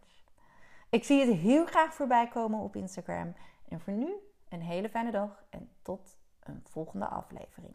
Ik 0.90 1.04
zie 1.04 1.20
het 1.26 1.38
heel 1.38 1.66
graag 1.66 1.94
voorbij 1.94 2.28
komen 2.28 2.60
op 2.60 2.76
Instagram. 2.76 3.34
En 3.68 3.80
voor 3.80 3.94
nu 3.94 4.14
een 4.50 4.62
hele 4.62 4.90
fijne 4.90 5.12
dag 5.12 5.44
en 5.50 5.70
tot 5.82 6.18
een 6.40 6.64
volgende 6.70 7.06
aflevering. 7.06 7.74